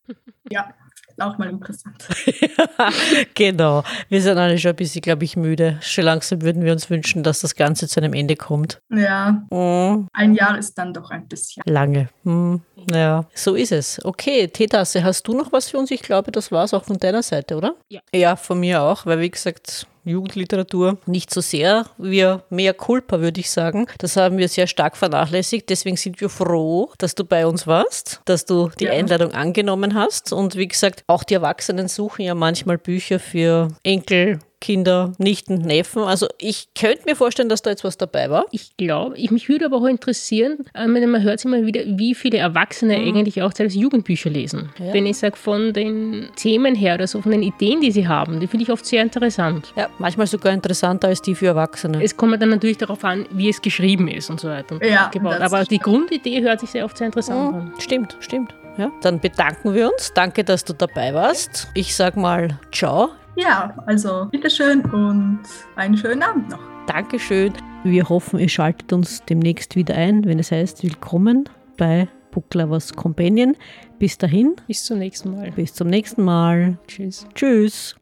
Ja, 0.49 0.73
auch 1.19 1.37
mal 1.37 1.49
interessant. 1.49 2.07
genau. 3.33 3.83
Wir 4.09 4.21
sind 4.21 4.37
alle 4.37 4.57
schon 4.57 4.71
ein 4.71 4.75
bisschen, 4.75 5.01
glaube 5.01 5.23
ich, 5.23 5.35
müde. 5.35 5.77
Schon 5.81 6.05
langsam 6.05 6.41
würden 6.41 6.63
wir 6.63 6.71
uns 6.71 6.89
wünschen, 6.89 7.23
dass 7.23 7.41
das 7.41 7.55
Ganze 7.55 7.87
zu 7.87 7.99
einem 7.99 8.13
Ende 8.13 8.35
kommt. 8.35 8.79
Ja. 8.89 9.43
Mhm. 9.51 10.07
Ein 10.13 10.33
Jahr 10.33 10.57
ist 10.57 10.77
dann 10.77 10.93
doch 10.93 11.09
ein 11.11 11.27
bisschen. 11.27 11.63
Lange. 11.65 12.09
Mhm. 12.23 12.61
Ja, 12.91 13.25
so 13.33 13.55
ist 13.55 13.71
es. 13.71 14.03
Okay, 14.03 14.47
Teetasse, 14.47 15.03
hast 15.03 15.27
du 15.27 15.33
noch 15.33 15.51
was 15.51 15.69
für 15.69 15.77
uns? 15.77 15.91
Ich 15.91 16.01
glaube, 16.01 16.31
das 16.31 16.51
war 16.51 16.65
es 16.65 16.73
auch 16.73 16.83
von 16.83 16.97
deiner 16.97 17.23
Seite, 17.23 17.55
oder? 17.55 17.75
Ja. 17.89 18.01
Ja, 18.13 18.35
von 18.35 18.59
mir 18.59 18.81
auch, 18.81 19.05
weil 19.05 19.19
wie 19.19 19.31
gesagt, 19.31 19.87
Jugendliteratur 20.05 20.97
nicht 21.05 21.33
so 21.33 21.41
sehr. 21.41 21.85
Wir 21.97 22.43
mehr 22.49 22.73
Culpa, 22.73 23.19
würde 23.19 23.39
ich 23.39 23.49
sagen. 23.49 23.87
Das 23.97 24.17
haben 24.17 24.37
wir 24.37 24.47
sehr 24.47 24.67
stark 24.67 24.97
vernachlässigt. 24.97 25.69
Deswegen 25.69 25.97
sind 25.97 26.21
wir 26.21 26.29
froh, 26.29 26.91
dass 26.97 27.15
du 27.15 27.25
bei 27.25 27.45
uns 27.45 27.67
warst, 27.67 28.21
dass 28.25 28.45
du 28.45 28.69
die 28.79 28.85
ja. 28.85 28.91
Einladung 28.91 29.33
angenommen 29.33 29.95
hast. 29.95 30.31
Und 30.33 30.55
wie 30.55 30.67
gesagt, 30.67 31.03
auch 31.07 31.23
die 31.23 31.33
Erwachsenen 31.33 31.87
suchen 31.87 32.23
ja 32.23 32.35
manchmal 32.35 32.77
Bücher 32.77 33.19
für 33.19 33.69
Enkel, 33.83 34.39
Kinder, 34.65 35.11
Nichten, 35.19 35.59
Neffen. 35.59 36.01
Also 36.01 36.27
ich 36.39 36.69
könnte 36.73 37.03
mir 37.05 37.15
vorstellen, 37.15 37.49
dass 37.49 37.61
da 37.61 37.69
jetzt 37.69 37.83
was 37.83 37.97
dabei 37.97 38.31
war. 38.31 38.45
Ich 38.49 38.75
glaube, 38.77 39.15
ich, 39.15 39.29
mich 39.29 39.47
würde 39.47 39.65
aber 39.65 39.77
auch 39.77 39.85
interessieren, 39.85 40.65
äh, 40.73 40.87
man 40.87 41.21
hört 41.21 41.45
immer 41.45 41.67
wieder, 41.67 41.81
wie 41.85 42.15
viele 42.15 42.39
Erwachsene 42.39 42.97
mhm. 42.97 43.09
eigentlich 43.09 43.43
auch 43.43 43.53
teilweise 43.53 43.77
Jugendbücher 43.77 44.31
lesen. 44.31 44.71
Ja. 44.79 44.91
Wenn 44.91 45.05
ich 45.05 45.17
sage, 45.17 45.37
von 45.37 45.71
den 45.71 46.29
Themen 46.35 46.73
her 46.73 46.95
oder 46.95 47.05
so, 47.05 47.21
von 47.21 47.31
den 47.31 47.43
Ideen, 47.43 47.79
die 47.79 47.91
sie 47.91 48.07
haben, 48.07 48.39
die 48.39 48.47
finde 48.47 48.63
ich 48.63 48.71
oft 48.71 48.87
sehr 48.87 49.03
interessant. 49.03 49.71
Ja, 49.75 49.87
manchmal 49.99 50.25
sogar 50.25 50.51
interessanter 50.51 51.09
als 51.09 51.21
die 51.21 51.35
für 51.35 51.45
Erwachsene. 51.45 52.03
Es 52.03 52.17
kommt 52.17 52.41
dann 52.41 52.49
natürlich 52.49 52.77
darauf 52.77 53.03
an, 53.03 53.27
wie 53.29 53.49
es 53.49 53.61
geschrieben 53.61 54.07
ist 54.07 54.31
und 54.31 54.39
so 54.39 54.47
weiter. 54.47 54.83
Ja, 54.83 55.11
aber 55.41 55.63
die 55.65 55.77
Grundidee 55.77 56.41
hört 56.41 56.61
sich 56.61 56.71
sehr 56.71 56.85
oft 56.85 56.97
sehr 56.97 57.05
interessant 57.05 57.51
mhm. 57.51 57.59
an. 57.59 57.73
Stimmt, 57.77 58.17
stimmt. 58.19 58.55
Ja, 58.79 58.91
dann 59.03 59.19
bedanken 59.19 59.75
wir 59.75 59.91
uns. 59.91 60.11
Danke, 60.15 60.43
dass 60.43 60.65
du 60.65 60.73
dabei 60.73 61.13
warst. 61.13 61.67
Ich 61.75 61.95
sag 61.95 62.17
mal 62.17 62.59
ciao. 62.71 63.11
Ja, 63.35 63.75
also 63.85 64.27
bitteschön 64.31 64.81
und 64.85 65.41
einen 65.75 65.97
schönen 65.97 66.23
Abend 66.23 66.49
noch. 66.49 66.59
Dankeschön. 66.87 67.53
Wir 67.83 68.07
hoffen, 68.07 68.39
ihr 68.39 68.49
schaltet 68.49 68.93
uns 68.93 69.23
demnächst 69.25 69.75
wieder 69.75 69.95
ein, 69.95 70.23
wenn 70.25 70.39
es 70.39 70.51
heißt 70.51 70.83
Willkommen 70.83 71.49
bei 71.77 72.07
Book 72.31 72.53
Lovers 72.53 72.93
Companion. 72.93 73.55
Bis 73.99 74.17
dahin. 74.17 74.55
Bis 74.67 74.85
zum 74.85 74.99
nächsten 74.99 75.31
Mal. 75.31 75.51
Bis 75.51 75.73
zum 75.73 75.87
nächsten 75.87 76.23
Mal. 76.23 76.77
Tschüss. 76.87 77.27
Tschüss. 77.35 77.95